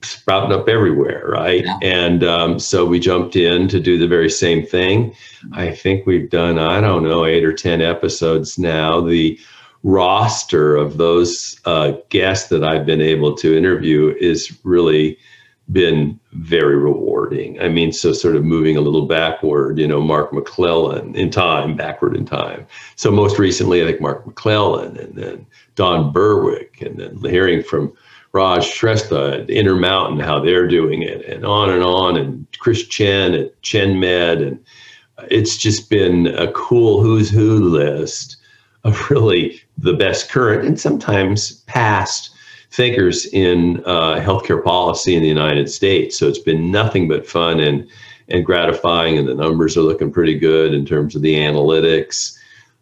sprouting 0.02 0.58
up 0.58 0.68
everywhere, 0.70 1.26
right? 1.28 1.66
Yeah. 1.66 1.78
And 1.82 2.24
um, 2.24 2.60
so 2.60 2.86
we 2.86 3.00
jumped 3.00 3.36
in 3.36 3.68
to 3.68 3.80
do 3.80 3.98
the 3.98 4.08
very 4.08 4.30
same 4.30 4.66
thing. 4.66 5.14
I 5.54 5.72
think 5.72 6.06
we've 6.06 6.30
done, 6.30 6.58
I 6.58 6.80
don't 6.82 7.04
know, 7.04 7.26
eight 7.26 7.44
or 7.44 7.54
ten 7.54 7.82
episodes 7.82 8.58
now. 8.58 9.02
The 9.02 9.40
roster 9.84 10.76
of 10.76 10.98
those 10.98 11.60
uh, 11.66 11.94
guests 12.10 12.50
that 12.50 12.64
I've 12.64 12.86
been 12.86 13.02
able 13.02 13.36
to 13.38 13.58
interview 13.58 14.16
is 14.20 14.58
really 14.64 15.18
been 15.72 16.20
very 16.34 16.78
rewarding. 16.78 17.62
I 17.62 17.70
mean, 17.70 17.92
so 17.92 18.14
sort 18.14 18.36
of 18.36 18.44
moving 18.44 18.76
a 18.76 18.82
little 18.82 19.06
backward, 19.06 19.78
you 19.78 19.88
know, 19.88 20.02
Mark 20.02 20.34
McClellan 20.34 21.16
in 21.16 21.30
time, 21.30 21.76
backward 21.76 22.16
in 22.16 22.26
time. 22.26 22.66
So 22.96 23.12
most 23.12 23.38
recently, 23.38 23.82
I 23.82 23.86
think 23.86 24.02
Mark 24.02 24.26
McClellan 24.26 24.98
and 24.98 25.16
then 25.16 25.46
Don 25.76 26.12
Berwick, 26.12 26.82
and 26.82 26.98
then 26.98 27.18
hearing 27.20 27.64
from 27.64 27.94
Raj 28.32 28.64
Shrestha 28.64 29.42
at 29.42 29.50
Intermountain, 29.50 30.20
how 30.20 30.40
they're 30.40 30.68
doing 30.68 31.02
it, 31.02 31.26
and 31.26 31.46
on 31.46 31.70
and 31.70 31.84
on, 31.84 32.18
and 32.18 32.46
Chris 32.60 32.88
Chen 32.88 33.34
at 33.34 33.60
ChenMed. 33.62 34.48
And 34.48 34.60
it's 35.30 35.58
just 35.58 35.90
been 35.90 36.28
a 36.28 36.52
cool 36.52 37.02
who's 37.02 37.30
who 37.30 37.56
list 37.58 38.38
of 38.84 39.10
really 39.10 39.62
the 39.78 39.94
best 39.94 40.30
current 40.30 40.66
and 40.66 40.80
sometimes 40.80 41.62
past 41.62 42.32
thinkers 42.72 43.26
in 43.28 43.84
uh, 43.86 44.20
healthcare 44.20 44.64
policy 44.64 45.16
in 45.16 45.22
the 45.22 45.28
United 45.28 45.70
States. 45.70 46.18
So 46.18 46.28
it's 46.28 46.40
been 46.40 46.72
nothing 46.72 47.08
but 47.08 47.28
fun 47.28 47.60
and 47.60 47.90
and 48.32 48.46
gratifying, 48.46 49.18
and 49.18 49.28
the 49.28 49.34
numbers 49.34 49.76
are 49.76 49.82
looking 49.82 50.12
pretty 50.12 50.38
good 50.38 50.74
in 50.74 50.86
terms 50.86 51.16
of 51.16 51.24
the 51.24 51.34
analytics. 51.34 52.38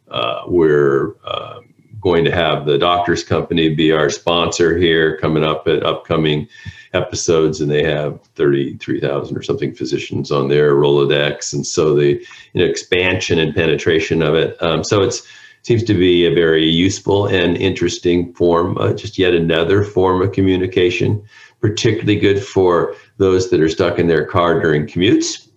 Uh, 0.10 0.42
we're 0.46 1.16
uh, 1.24 1.62
going 2.02 2.26
to 2.26 2.32
have 2.32 2.66
the 2.66 2.78
Doctors 2.78 3.24
Company 3.24 3.74
be 3.74 3.94
our 3.94 4.10
sponsor 4.10 4.78
here 4.78 5.18
coming 5.18 5.46
up 5.46 5.66
at 5.68 5.86
upcoming 5.86 6.50
episodes, 6.94 7.62
and 7.62 7.72
they 7.72 7.84
have 7.84 8.22
33,000 8.36 9.38
or 9.38 9.42
something 9.42 9.74
physicians 9.74 10.32
on 10.32 10.48
their 10.50 10.76
Rolodex. 10.76 11.54
And 11.54 11.66
so 11.66 11.96
the 11.96 12.14
you 12.54 12.62
know, 12.62 12.66
expansion 12.66 13.40
and 13.40 13.56
penetration 13.56 14.22
of 14.22 14.36
it. 14.36 14.62
Um, 14.62 14.84
so 14.84 15.02
it's 15.02 15.26
seems 15.68 15.84
to 15.84 15.94
be 15.94 16.26
a 16.26 16.34
very 16.34 16.66
useful 16.66 17.28
and 17.28 17.58
interesting 17.58 18.34
form, 18.34 18.78
uh, 18.78 18.94
just 18.94 19.18
yet 19.18 19.34
another 19.34 19.84
form 19.84 20.22
of 20.22 20.32
communication, 20.32 21.22
particularly 21.60 22.18
good 22.18 22.42
for 22.42 22.96
those 23.18 23.50
that 23.50 23.60
are 23.60 23.68
stuck 23.68 24.00
in 24.00 24.08
their 24.08 24.26
car 24.26 24.62
during 24.62 24.88
commutes 24.88 25.50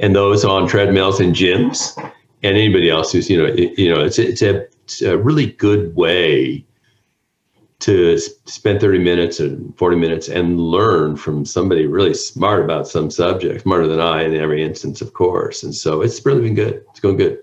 and 0.00 0.16
those 0.16 0.42
on 0.42 0.66
treadmills 0.66 1.20
and 1.20 1.34
gyms 1.34 1.94
and 2.42 2.56
anybody 2.56 2.88
else 2.88 3.12
who's, 3.12 3.28
you 3.28 3.36
know, 3.36 3.44
it, 3.44 3.78
you 3.78 3.94
know, 3.94 4.02
it's, 4.02 4.18
it's, 4.18 4.40
a, 4.40 4.64
it's 4.84 5.02
a 5.02 5.18
really 5.18 5.52
good 5.52 5.94
way 5.94 6.64
to 7.80 8.16
spend 8.46 8.80
30 8.80 9.00
minutes 9.00 9.38
and 9.38 9.76
40 9.76 9.96
minutes 9.98 10.28
and 10.28 10.58
learn 10.58 11.14
from 11.14 11.44
somebody 11.44 11.86
really 11.86 12.14
smart 12.14 12.64
about 12.64 12.88
some 12.88 13.10
subject, 13.10 13.60
smarter 13.60 13.86
than 13.86 14.00
I 14.00 14.22
in 14.22 14.34
every 14.34 14.62
instance, 14.64 15.02
of 15.02 15.12
course. 15.12 15.62
And 15.62 15.74
so 15.74 16.00
it's 16.00 16.24
really 16.24 16.40
been 16.40 16.54
good. 16.54 16.86
It's 16.88 17.00
going 17.00 17.18
good. 17.18 17.42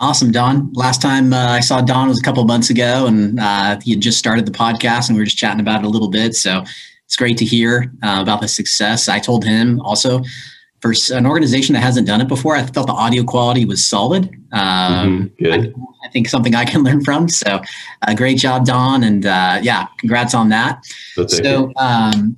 Awesome, 0.00 0.30
Don. 0.30 0.72
Last 0.74 1.02
time 1.02 1.32
uh, 1.32 1.48
I 1.50 1.60
saw 1.60 1.80
Don 1.80 2.08
was 2.08 2.20
a 2.20 2.22
couple 2.22 2.44
months 2.44 2.70
ago, 2.70 3.06
and 3.06 3.40
uh, 3.40 3.80
he 3.82 3.92
had 3.92 4.00
just 4.00 4.18
started 4.18 4.46
the 4.46 4.52
podcast, 4.52 5.08
and 5.08 5.16
we 5.16 5.20
were 5.20 5.24
just 5.24 5.38
chatting 5.38 5.60
about 5.60 5.80
it 5.80 5.86
a 5.86 5.88
little 5.88 6.08
bit. 6.08 6.36
So 6.36 6.62
it's 7.04 7.16
great 7.16 7.36
to 7.38 7.44
hear 7.44 7.92
uh, 8.02 8.18
about 8.20 8.40
the 8.40 8.48
success. 8.48 9.08
I 9.08 9.18
told 9.18 9.44
him 9.44 9.80
also 9.80 10.22
for 10.80 10.94
an 11.12 11.26
organization 11.26 11.72
that 11.72 11.80
hasn't 11.80 12.06
done 12.06 12.20
it 12.20 12.28
before, 12.28 12.54
I 12.54 12.64
felt 12.64 12.86
the 12.86 12.92
audio 12.92 13.24
quality 13.24 13.64
was 13.64 13.84
solid. 13.84 14.24
Um, 14.52 15.32
mm-hmm. 15.40 15.52
I, 15.52 16.06
I, 16.06 16.10
think 16.10 16.28
something 16.28 16.54
I 16.54 16.64
can 16.64 16.82
learn 16.84 17.02
from. 17.02 17.28
So, 17.28 17.60
uh, 18.02 18.14
great 18.14 18.38
job, 18.38 18.64
Don, 18.64 19.02
and 19.02 19.26
uh, 19.26 19.58
yeah, 19.62 19.86
congrats 19.98 20.34
on 20.34 20.48
that. 20.50 20.84
so, 21.26 21.72
um, 21.76 22.36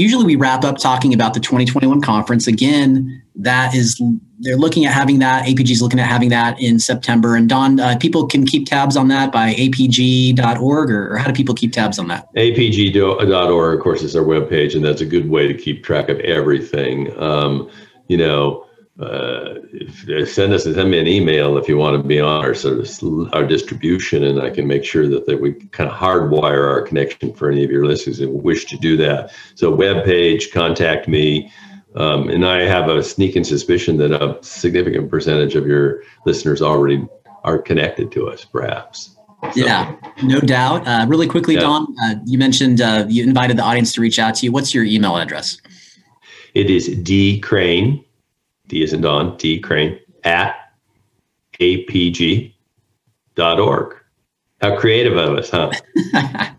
usually 0.00 0.24
we 0.24 0.36
wrap 0.36 0.64
up 0.64 0.78
talking 0.78 1.14
about 1.14 1.34
the 1.34 1.40
2021 1.40 2.00
conference. 2.00 2.46
Again, 2.46 3.22
that 3.36 3.74
is 3.74 4.00
they're 4.40 4.56
looking 4.56 4.84
at 4.84 4.92
having 4.92 5.18
that. 5.20 5.46
APG 5.46 5.70
is 5.70 5.82
looking 5.82 6.00
at 6.00 6.08
having 6.08 6.28
that 6.30 6.60
in 6.60 6.78
September. 6.78 7.36
And 7.36 7.48
Don, 7.48 7.80
uh, 7.80 7.96
people 7.98 8.26
can 8.26 8.46
keep 8.46 8.66
tabs 8.66 8.96
on 8.96 9.08
that 9.08 9.32
by 9.32 9.54
apg.org, 9.54 10.90
or, 10.90 11.12
or, 11.12 11.16
how 11.16 11.26
do 11.26 11.32
people 11.32 11.54
keep 11.54 11.72
tabs 11.72 11.98
on 11.98 12.08
that? 12.08 12.32
apg.org, 12.34 13.78
of 13.78 13.82
course, 13.82 14.02
is 14.02 14.14
our 14.14 14.24
webpage, 14.24 14.74
and 14.74 14.84
that's 14.84 15.00
a 15.00 15.06
good 15.06 15.30
way 15.30 15.48
to 15.48 15.54
keep 15.54 15.84
track 15.84 16.08
of 16.08 16.18
everything. 16.20 17.18
Um, 17.20 17.70
you 18.08 18.16
know, 18.16 18.65
uh, 18.98 19.56
if, 19.72 20.32
send 20.32 20.54
us 20.54 20.64
send 20.64 20.90
me 20.90 20.98
an 20.98 21.06
email 21.06 21.58
if 21.58 21.68
you 21.68 21.76
want 21.76 22.00
to 22.00 22.08
be 22.08 22.18
on 22.18 22.44
our 22.44 22.54
sort 22.54 22.78
of 22.78 23.34
our 23.34 23.44
distribution, 23.44 24.24
and 24.24 24.40
I 24.40 24.48
can 24.48 24.66
make 24.66 24.84
sure 24.84 25.06
that, 25.08 25.26
that 25.26 25.40
we 25.40 25.52
kind 25.52 25.90
of 25.90 25.96
hardwire 25.96 26.66
our 26.66 26.80
connection 26.80 27.34
for 27.34 27.50
any 27.50 27.62
of 27.62 27.70
your 27.70 27.84
listeners 27.84 28.18
that 28.18 28.30
wish 28.30 28.64
to 28.66 28.78
do 28.78 28.96
that. 28.96 29.32
So, 29.54 29.74
web 29.74 30.04
page, 30.04 30.50
contact 30.50 31.08
me. 31.08 31.52
Um, 31.94 32.28
and 32.28 32.46
I 32.46 32.62
have 32.62 32.88
a 32.88 33.02
sneaking 33.02 33.44
suspicion 33.44 33.96
that 33.98 34.12
a 34.12 34.38
significant 34.42 35.10
percentage 35.10 35.54
of 35.54 35.66
your 35.66 36.02
listeners 36.26 36.60
already 36.60 37.06
are 37.44 37.58
connected 37.58 38.12
to 38.12 38.28
us, 38.28 38.44
perhaps. 38.44 39.16
So. 39.54 39.64
Yeah, 39.66 39.94
no 40.22 40.40
doubt. 40.40 40.86
Uh, 40.86 41.06
really 41.08 41.26
quickly, 41.26 41.54
yeah. 41.54 41.60
Don, 41.60 41.86
uh, 42.02 42.14
you 42.24 42.38
mentioned 42.38 42.80
uh, 42.80 43.06
you 43.08 43.22
invited 43.22 43.58
the 43.58 43.62
audience 43.62 43.92
to 43.94 44.00
reach 44.00 44.18
out 44.18 44.34
to 44.36 44.46
you. 44.46 44.52
What's 44.52 44.74
your 44.74 44.84
email 44.84 45.16
address? 45.16 45.60
It 46.54 46.70
is 46.70 46.88
D 46.88 47.38
Crane, 47.40 48.02
D 48.68 48.82
is 48.82 48.92
in 48.92 49.00
Don, 49.00 49.36
D 49.36 49.58
Crane 49.60 49.98
at 50.24 50.56
apg.org. 51.60 52.52
How 54.60 54.78
creative 54.78 55.16
of 55.16 55.38
us, 55.38 55.50
huh? 55.50 55.70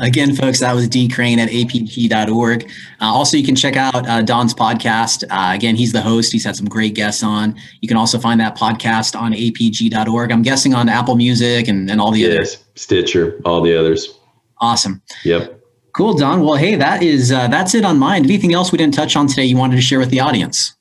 Again, 0.00 0.34
folks, 0.34 0.60
that 0.60 0.74
was 0.74 0.88
D 0.88 1.08
Crane 1.08 1.38
at 1.38 1.48
apg.org. 1.50 2.64
Uh, 2.64 3.04
also, 3.04 3.36
you 3.36 3.44
can 3.44 3.54
check 3.54 3.76
out 3.76 4.08
uh, 4.08 4.22
Don's 4.22 4.52
podcast. 4.54 5.24
Uh, 5.30 5.54
again, 5.54 5.76
he's 5.76 5.92
the 5.92 6.00
host. 6.00 6.32
He's 6.32 6.44
had 6.44 6.56
some 6.56 6.66
great 6.66 6.94
guests 6.94 7.22
on. 7.22 7.54
You 7.80 7.88
can 7.88 7.96
also 7.96 8.18
find 8.18 8.40
that 8.40 8.56
podcast 8.56 9.18
on 9.18 9.32
apg.org. 9.32 10.32
I'm 10.32 10.42
guessing 10.42 10.74
on 10.74 10.88
Apple 10.88 11.14
Music 11.16 11.68
and, 11.68 11.88
and 11.90 12.00
all 12.00 12.10
the 12.10 12.20
yes, 12.20 12.34
others. 12.34 12.64
Stitcher, 12.74 13.40
all 13.44 13.60
the 13.60 13.78
others. 13.78 14.18
Awesome. 14.60 15.00
Yep. 15.24 15.60
Cool, 15.92 16.14
Don. 16.14 16.42
Well, 16.42 16.54
hey, 16.54 16.74
that 16.76 17.02
is 17.02 17.32
uh, 17.32 17.48
that's 17.48 17.74
it 17.74 17.84
on 17.84 17.98
mine. 17.98 18.24
Anything 18.24 18.54
else 18.54 18.72
we 18.72 18.78
didn't 18.78 18.94
touch 18.94 19.16
on 19.16 19.26
today 19.26 19.44
you 19.44 19.56
wanted 19.56 19.76
to 19.76 19.82
share 19.82 19.98
with 19.98 20.10
the 20.10 20.20
audience? 20.20 20.74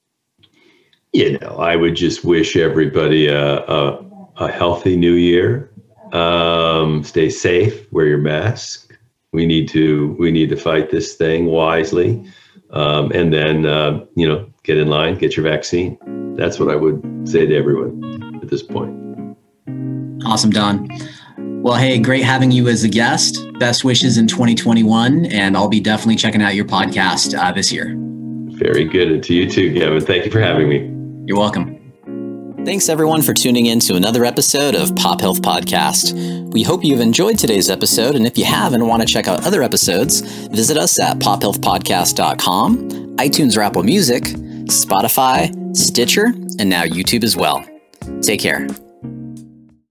You 1.14 1.38
know, 1.40 1.58
I 1.58 1.76
would 1.76 1.96
just 1.96 2.24
wish 2.24 2.56
everybody 2.56 3.28
a, 3.28 3.60
a, 3.66 4.06
a 4.38 4.52
healthy 4.52 4.96
new 4.96 5.14
year. 5.14 5.72
Um, 6.14 7.04
stay 7.04 7.30
safe, 7.30 7.92
wear 7.92 8.06
your 8.06 8.18
mask. 8.18 8.96
We 9.34 9.46
need 9.46 9.68
to 9.70 10.16
we 10.20 10.32
need 10.32 10.50
to 10.50 10.56
fight 10.56 10.90
this 10.90 11.16
thing 11.16 11.48
wisely, 11.48 12.26
um, 12.72 13.12
and 13.12 13.34
then 13.34 13.66
uh, 13.66 14.06
you 14.16 14.28
know 14.28 14.50
get 14.64 14.78
in 14.78 14.88
line, 14.88 15.18
get 15.18 15.36
your 15.36 15.44
vaccine. 15.44 15.98
That's 16.38 16.60
what 16.60 16.70
I 16.70 16.76
would 16.76 17.28
say 17.28 17.46
to 17.46 17.56
everyone 17.56 18.40
at 18.42 18.50
this 18.50 18.64
point. 18.64 18.96
Awesome, 20.26 20.50
Don. 20.50 20.88
Well, 21.62 21.76
hey, 21.76 22.00
great 22.00 22.24
having 22.24 22.52
you 22.52 22.68
as 22.70 22.84
a 22.84 22.90
guest. 22.90 23.40
Best 23.60 23.84
wishes 23.84 24.18
in 24.18 24.28
2021, 24.28 25.26
and 25.26 25.58
I'll 25.58 25.68
be 25.68 25.82
definitely 25.82 26.16
checking 26.16 26.42
out 26.42 26.56
your 26.56 26.66
podcast 26.66 27.38
uh, 27.38 27.52
this 27.52 27.72
year. 27.72 27.96
Very 28.58 28.86
good. 28.86 29.12
And 29.12 29.24
to 29.26 29.34
you 29.34 29.50
too, 29.50 29.74
Gavin. 29.74 30.00
Thank 30.02 30.26
you 30.26 30.32
for 30.32 30.40
having 30.40 30.70
me. 30.70 30.97
You're 31.28 31.38
welcome. 31.38 32.64
Thanks 32.64 32.88
everyone 32.88 33.22
for 33.22 33.34
tuning 33.34 33.66
in 33.66 33.82
to 33.82 33.96
another 33.96 34.24
episode 34.24 34.76
of 34.76 34.96
Pop 34.96 35.20
Health 35.20 35.42
Podcast. 35.42 36.14
We 36.54 36.64
hope 36.64 36.86
you've 36.86 37.02
enjoyed 37.02 37.38
today's 37.38 37.70
episode, 37.70 38.16
and 38.16 38.26
if 38.26 38.38
you 38.38 38.46
have 38.46 38.72
and 38.72 38.88
want 38.88 39.02
to 39.02 39.08
check 39.08 39.28
out 39.28 39.46
other 39.46 39.62
episodes, 39.62 40.22
visit 40.22 40.78
us 40.78 40.98
at 41.02 41.18
pophealthpodcast.com, 41.20 42.90
iTunes 43.18 43.58
or 43.58 43.62
Apple 43.62 43.84
Music, 43.84 44.24
Spotify, 44.24 45.76
Stitcher, 45.76 46.28
and 46.60 46.70
now 46.70 46.84
YouTube 46.84 47.26
as 47.26 47.36
well. 47.36 47.66
Take 48.22 48.40
care. 48.40 48.66